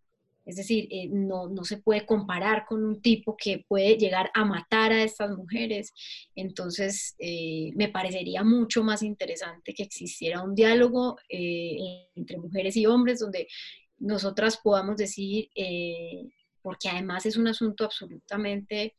Es 0.46 0.58
decir, 0.58 0.88
eh, 0.92 1.08
no, 1.10 1.48
no, 1.48 1.64
se 1.64 1.78
puede 1.78 2.06
comparar 2.06 2.66
con 2.66 2.84
un 2.84 3.02
tipo 3.02 3.38
que 3.38 3.64
puede 3.68 3.98
llegar 3.98 4.30
a 4.34 4.44
matar 4.44 4.92
a 4.92 5.04
estas 5.04 5.32
mujeres. 5.38 5.94
Entonces, 6.36 7.16
eh, 7.20 7.72
me 7.76 7.88
parecería 7.88 8.44
mucho 8.44 8.84
más 8.84 9.04
interesante 9.04 9.74
que 9.74 9.84
existiera 9.84 10.42
un 10.42 10.54
diálogo 10.54 11.18
eh, 11.30 11.78
entre 12.16 12.38
mujeres 12.38 12.76
y 12.76 12.86
hombres 12.86 13.20
donde 13.20 13.48
nosotras 14.00 14.60
podamos 14.62 14.98
decir, 14.98 15.50
porque 16.62 16.90
además 16.90 17.26
es 17.26 17.38
un 17.38 17.48
asunto 17.48 17.86
absolutamente, 17.86 18.96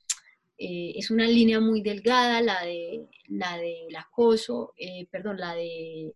es 0.56 1.10
una 1.10 1.26
línea 1.26 1.60
muy 1.60 1.82
delgada, 1.82 2.40
la, 2.40 2.64
de, 2.64 3.04
la 3.28 3.58
del 3.58 3.94
acoso, 3.96 4.72
perdón, 5.10 5.38
la, 5.38 5.54
de, 5.54 6.14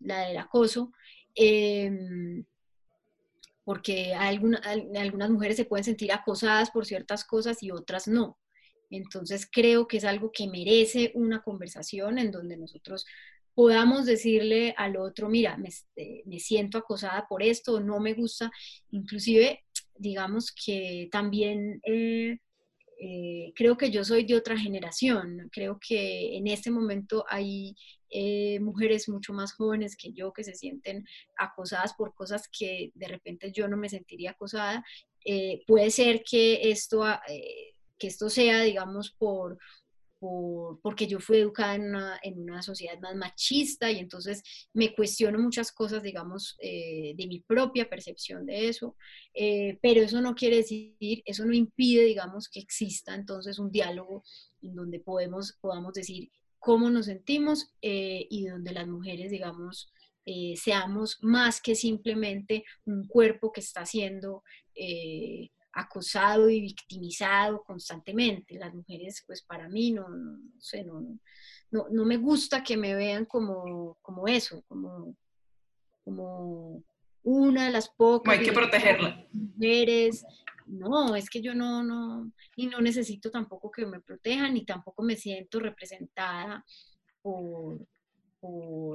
la 0.00 0.26
del 0.26 0.38
acoso 0.38 0.92
porque 3.64 4.14
algunas 4.14 5.30
mujeres 5.30 5.56
se 5.56 5.64
pueden 5.64 5.84
sentir 5.84 6.12
acosadas 6.12 6.70
por 6.70 6.86
ciertas 6.86 7.24
cosas 7.24 7.62
y 7.62 7.70
otras 7.70 8.06
no. 8.06 8.38
Entonces 8.90 9.48
creo 9.50 9.88
que 9.88 9.96
es 9.96 10.04
algo 10.04 10.30
que 10.32 10.46
merece 10.46 11.12
una 11.14 11.42
conversación 11.42 12.18
en 12.18 12.30
donde 12.30 12.56
nosotros 12.56 13.06
podamos 13.54 14.04
decirle 14.04 14.74
al 14.76 14.96
otro, 14.96 15.28
mira, 15.28 15.56
me, 15.56 15.68
este, 15.68 16.24
siento 16.38 16.78
acosada 16.78 17.26
por 17.28 17.42
esto, 17.42 17.80
no 17.80 18.00
me 18.00 18.14
gusta, 18.14 18.50
inclusive 18.90 19.64
digamos 19.96 20.52
que 20.52 21.08
también 21.12 21.80
eh, 21.84 22.38
eh, 23.00 23.52
creo 23.54 23.76
que 23.76 23.90
yo 23.90 24.04
soy 24.04 24.24
de 24.24 24.34
otra 24.36 24.58
generación, 24.58 25.48
creo 25.52 25.78
que 25.80 26.36
en 26.36 26.48
este 26.48 26.70
momento 26.70 27.24
hay 27.28 27.76
eh, 28.14 28.60
mujeres 28.60 29.08
mucho 29.08 29.32
más 29.32 29.52
jóvenes 29.54 29.96
que 29.96 30.12
yo 30.12 30.32
que 30.32 30.44
se 30.44 30.54
sienten 30.54 31.04
acosadas 31.36 31.94
por 31.94 32.14
cosas 32.14 32.48
que 32.48 32.92
de 32.94 33.08
repente 33.08 33.52
yo 33.52 33.66
no 33.68 33.76
me 33.76 33.88
sentiría 33.88 34.30
acosada. 34.30 34.84
Eh, 35.24 35.64
puede 35.66 35.90
ser 35.90 36.22
que 36.22 36.70
esto, 36.70 37.04
que 37.98 38.06
esto 38.06 38.30
sea, 38.30 38.62
digamos, 38.62 39.10
por, 39.10 39.58
porque 40.82 41.06
yo 41.06 41.20
fui 41.20 41.38
educada 41.38 41.74
en 41.74 41.88
una, 41.88 42.18
en 42.22 42.40
una, 42.50 42.62
sociedad 42.62 42.98
más 43.00 43.14
machista 43.16 43.90
y 43.90 43.98
entonces 43.98 44.42
me 44.72 44.94
cuestiono 44.94 45.38
muchas 45.38 45.72
cosas, 45.72 46.02
digamos, 46.02 46.56
eh, 46.60 47.14
de 47.16 47.26
mi 47.26 47.40
propia 47.40 47.88
percepción 47.88 48.46
de 48.46 48.68
eso, 48.68 48.96
eh, 49.34 49.78
pero 49.82 50.02
eso 50.02 50.20
no 50.20 50.34
quiere 50.34 50.56
decir, 50.56 51.22
eso 51.24 51.44
no 51.44 51.52
impide, 51.52 52.04
digamos, 52.04 52.48
que 52.48 52.60
exista 52.60 53.14
entonces 53.14 53.58
un 53.58 53.70
diálogo 53.70 54.22
en 54.62 54.74
donde 54.74 55.00
podemos, 55.00 55.58
podamos 55.60 55.92
decir 55.94 56.30
cómo 56.64 56.90
nos 56.90 57.06
sentimos 57.06 57.72
eh, 57.82 58.26
y 58.30 58.46
donde 58.46 58.72
las 58.72 58.88
mujeres, 58.88 59.30
digamos, 59.30 59.92
seamos 60.56 61.18
más 61.20 61.60
que 61.60 61.74
simplemente 61.74 62.64
un 62.86 63.06
cuerpo 63.06 63.52
que 63.52 63.60
está 63.60 63.84
siendo 63.84 64.42
acosado 65.74 66.48
y 66.48 66.60
victimizado 66.60 67.62
constantemente. 67.64 68.58
Las 68.58 68.74
mujeres, 68.74 69.22
pues 69.26 69.42
para 69.42 69.68
mí, 69.68 69.92
no, 69.92 70.08
no, 70.08 70.38
sé, 70.58 70.84
no, 70.84 71.00
no, 71.70 71.86
no, 71.90 72.04
me 72.04 72.16
gusta 72.16 72.62
que 72.62 72.76
me 72.76 72.94
vean 72.94 73.24
como, 73.26 73.98
como 74.00 74.26
eso, 74.28 74.62
como, 74.68 75.16
como 76.04 76.82
una 77.22 77.66
de 77.66 77.72
las 77.72 77.88
pocas. 77.88 78.38
hay 78.38 78.44
que 78.44 78.52
protegerla. 78.52 79.26
Mujeres. 79.32 80.24
No, 80.66 81.14
es 81.16 81.28
que 81.30 81.42
yo 81.42 81.54
no, 81.54 81.82
no, 81.82 82.32
y 82.56 82.66
no 82.66 82.80
necesito 82.80 83.30
tampoco 83.30 83.70
que 83.70 83.86
me 83.86 84.00
protejan, 84.00 84.54
ni 84.54 84.64
tampoco 84.64 85.02
me 85.02 85.16
siento 85.16 85.60
representada 85.60 86.64
por, 87.22 87.86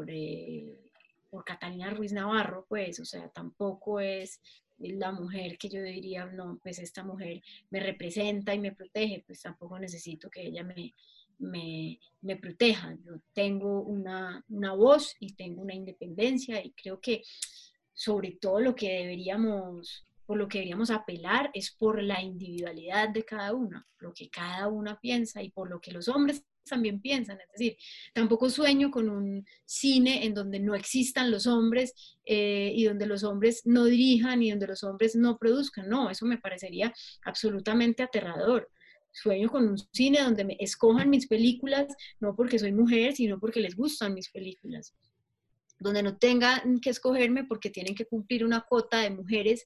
eh, 0.08 0.92
por 1.30 1.46
Catalina 1.46 1.90
Ruiz 1.92 2.12
Navarro, 2.12 2.66
pues, 2.68 3.00
o 3.00 3.06
sea, 3.06 3.30
tampoco 3.30 4.00
es 4.00 4.42
la 4.80 5.12
mujer 5.12 5.58
que 5.58 5.70
yo 5.70 5.82
diría, 5.82 6.26
no, 6.26 6.60
pues 6.64 6.80
esta 6.80 7.04
mujer 7.04 7.42
me 7.70 7.80
representa 7.80 8.54
y 8.56 8.60
me 8.60 8.72
protege, 8.72 9.24
pues 9.26 9.42
tampoco 9.42 9.78
necesito 9.78 10.30
que 10.30 10.48
ella 10.48 10.64
me, 10.64 10.94
me, 11.40 12.00
me 12.22 12.36
proteja. 12.38 12.96
Yo 13.06 13.20
tengo 13.34 13.82
una, 13.82 14.44
una, 14.50 14.74
voz 14.74 15.16
y 15.20 15.34
tengo 15.34 15.62
una 15.62 15.74
independencia 15.74 16.64
y 16.64 16.72
creo 16.72 17.00
que 17.00 17.24
sobre 17.94 18.32
todo 18.32 18.60
lo 18.62 18.76
que 18.76 18.90
deberíamos, 18.90 20.06
por 20.30 20.38
lo 20.38 20.48
que 20.48 20.60
deberíamos 20.60 20.92
apelar 20.92 21.50
es 21.56 21.72
por 21.72 22.04
la 22.04 22.22
individualidad 22.22 23.10
de 23.10 23.26
cada 23.26 23.52
una, 23.56 23.88
lo 23.98 24.14
que 24.14 24.30
cada 24.30 24.68
una 24.68 25.00
piensa 25.00 25.42
y 25.42 25.50
por 25.50 25.72
lo 25.72 25.82
que 25.82 25.92
los 25.92 26.08
hombres 26.08 26.44
también 26.64 27.02
piensan. 27.02 27.40
Es 27.42 27.48
decir, 27.52 27.78
tampoco 28.14 28.48
sueño 28.52 28.92
con 28.92 29.10
un 29.10 29.44
cine 29.66 30.28
en 30.28 30.36
donde 30.36 30.60
no 30.60 30.76
existan 30.76 31.32
los 31.32 31.48
hombres 31.48 31.96
eh, 32.26 32.72
y 32.76 32.84
donde 32.84 33.08
los 33.08 33.24
hombres 33.24 33.64
no 33.66 33.86
dirijan 33.86 34.44
y 34.44 34.52
donde 34.52 34.68
los 34.68 34.84
hombres 34.84 35.16
no 35.16 35.40
produzcan. 35.40 35.90
No, 35.90 36.12
eso 36.12 36.28
me 36.28 36.38
parecería 36.38 36.94
absolutamente 37.26 38.04
aterrador. 38.04 38.70
Sueño 39.12 39.50
con 39.50 39.68
un 39.68 39.80
cine 39.92 40.22
donde 40.22 40.46
me 40.46 40.58
escojan 40.60 41.10
mis 41.10 41.26
películas, 41.26 41.88
no 42.20 42.36
porque 42.36 42.60
soy 42.60 42.72
mujer, 42.72 43.16
sino 43.16 43.40
porque 43.40 43.62
les 43.62 43.76
gustan 43.76 44.14
mis 44.14 44.30
películas 44.30 44.94
donde 45.80 46.04
no 46.04 46.18
tengan 46.18 46.80
que 46.82 46.90
escogerme 46.90 47.46
porque 47.46 47.70
tienen 47.70 47.96
que 47.96 48.06
cumplir 48.06 48.46
una 48.46 48.62
cuota 48.62 49.00
de 49.00 49.10
mujeres 49.10 49.66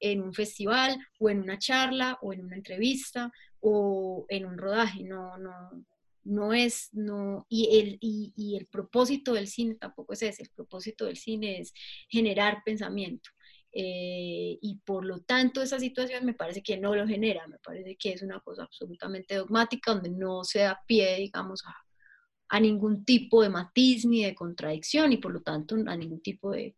en 0.00 0.22
un 0.22 0.32
festival 0.34 0.98
o 1.18 1.30
en 1.30 1.40
una 1.40 1.58
charla 1.58 2.18
o 2.22 2.32
en 2.32 2.44
una 2.44 2.56
entrevista 2.56 3.30
o 3.60 4.26
en 4.28 4.46
un 4.46 4.58
rodaje. 4.58 5.04
No, 5.04 5.38
no, 5.38 5.84
no 6.24 6.52
es, 6.52 6.90
no, 6.92 7.46
y 7.48 7.78
el, 7.78 7.98
y, 8.00 8.56
el 8.56 8.66
propósito 8.66 9.32
del 9.34 9.48
cine 9.48 9.74
tampoco 9.74 10.12
es 10.12 10.22
ese, 10.22 10.42
el 10.42 10.50
propósito 10.50 11.06
del 11.06 11.16
cine 11.16 11.60
es 11.60 11.72
generar 12.08 12.62
pensamiento. 12.64 13.30
Eh, 13.72 14.58
y 14.60 14.80
por 14.84 15.04
lo 15.04 15.20
tanto 15.20 15.62
esa 15.62 15.78
situación 15.78 16.24
me 16.26 16.34
parece 16.34 16.60
que 16.60 16.76
no 16.76 16.94
lo 16.94 17.06
genera, 17.06 17.46
me 17.46 17.58
parece 17.58 17.96
que 17.96 18.12
es 18.12 18.22
una 18.22 18.40
cosa 18.40 18.64
absolutamente 18.64 19.36
dogmática 19.36 19.94
donde 19.94 20.10
no 20.10 20.42
se 20.42 20.60
da 20.60 20.80
pie, 20.86 21.16
digamos, 21.18 21.62
a, 22.48 22.60
ningún 22.60 23.04
tipo 23.04 23.42
de 23.42 23.48
matiz 23.48 24.04
ni 24.04 24.24
de 24.24 24.34
contradicción 24.34 25.12
y 25.12 25.18
por 25.18 25.32
lo 25.32 25.40
tanto 25.40 25.76
a 25.86 25.96
ningún 25.96 26.20
tipo 26.20 26.50
de, 26.50 26.74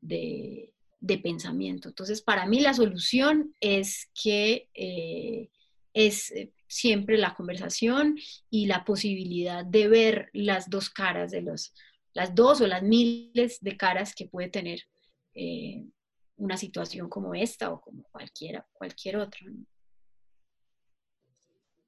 de, 0.00 0.74
pensamiento. 1.00 1.88
Entonces, 1.88 2.22
para 2.22 2.46
mí 2.46 2.60
la 2.60 2.74
solución 2.74 3.54
es 3.60 4.10
que 4.20 4.68
eh, 4.74 5.48
es 5.94 6.30
eh, 6.32 6.52
siempre 6.66 7.16
la 7.18 7.34
conversación 7.34 8.18
y 8.50 8.66
la 8.66 8.84
posibilidad 8.84 9.64
de 9.64 9.88
ver 9.88 10.30
las 10.32 10.68
dos 10.70 10.90
caras 10.90 11.30
de 11.30 11.42
los, 11.42 11.72
las 12.12 12.34
dos 12.34 12.60
o 12.60 12.66
las 12.66 12.82
miles 12.82 13.58
de 13.60 13.76
caras 13.76 14.14
que 14.14 14.26
puede 14.26 14.48
tener 14.48 14.82
eh, 15.34 15.84
una 16.36 16.56
situación 16.56 17.08
como 17.08 17.34
esta 17.34 17.70
o 17.70 17.80
como 17.80 18.02
cualquiera, 18.04 18.66
cualquier 18.72 19.16
otra. 19.16 19.40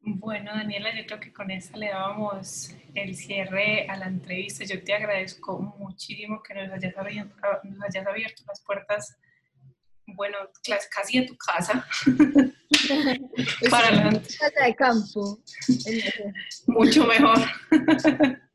Bueno, 0.02 0.52
Daniela, 0.54 0.96
yo 0.96 1.04
creo 1.04 1.20
que 1.20 1.32
con 1.32 1.50
esta 1.50 1.76
le 1.76 1.88
dábamos 1.88 2.74
el 2.94 3.14
cierre 3.14 3.86
a 3.88 3.96
la 3.96 4.06
entrevista. 4.06 4.64
Yo 4.64 4.82
te 4.82 4.94
agradezco 4.94 5.60
muchísimo 5.78 6.42
que 6.42 6.54
nos 6.54 6.72
hayas 6.72 6.96
abierto, 6.96 7.34
nos 7.64 7.82
hayas 7.82 8.06
abierto 8.06 8.42
las 8.46 8.62
puertas, 8.62 9.18
bueno, 10.06 10.38
casi 10.90 11.18
a 11.18 11.26
tu 11.26 11.36
casa. 11.36 11.86
para 13.70 13.90
la 13.90 14.10
casa 14.10 14.64
de 14.64 14.74
campo. 14.74 15.38
Mucho 16.66 17.06
mejor. 17.06 17.38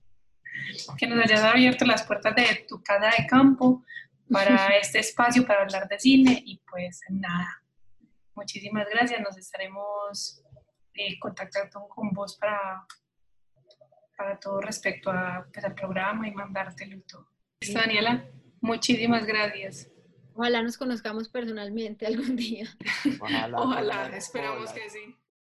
que 0.98 1.08
nos 1.08 1.24
hayas 1.24 1.42
abierto 1.42 1.86
las 1.86 2.04
puertas 2.04 2.36
de 2.36 2.66
tu 2.68 2.82
casa 2.82 3.12
de 3.18 3.28
campo 3.28 3.84
para 4.32 4.68
este 4.82 5.00
espacio 5.00 5.46
para 5.46 5.62
hablar 5.62 5.88
de 5.88 6.00
cine 6.00 6.42
y 6.44 6.60
pues 6.70 7.02
nada. 7.10 7.62
Muchísimas 8.34 8.88
gracias. 8.90 9.22
Nos 9.22 9.38
estaremos 9.38 10.42
eh, 10.96 11.20
contactando 11.20 11.88
con 11.90 12.12
vos 12.12 12.38
para, 12.38 12.86
para 14.18 14.40
todo 14.40 14.62
respecto 14.62 15.12
a, 15.12 15.46
pues, 15.54 15.66
al 15.66 15.76
programa 15.76 16.28
y 16.28 16.32
mandártelo 16.32 16.96
y 16.96 17.02
todo. 17.02 17.28
Daniela, 17.74 18.26
muchísimas 18.62 19.26
gracias. 19.26 19.90
Ojalá 20.34 20.62
nos 20.62 20.78
conozcamos 20.78 21.30
personalmente 21.30 22.06
algún 22.06 22.36
día. 22.36 22.68
Ojalá, 23.22 24.08
esperamos 24.18 24.72
que 24.72 24.90
sí. 24.90 25.16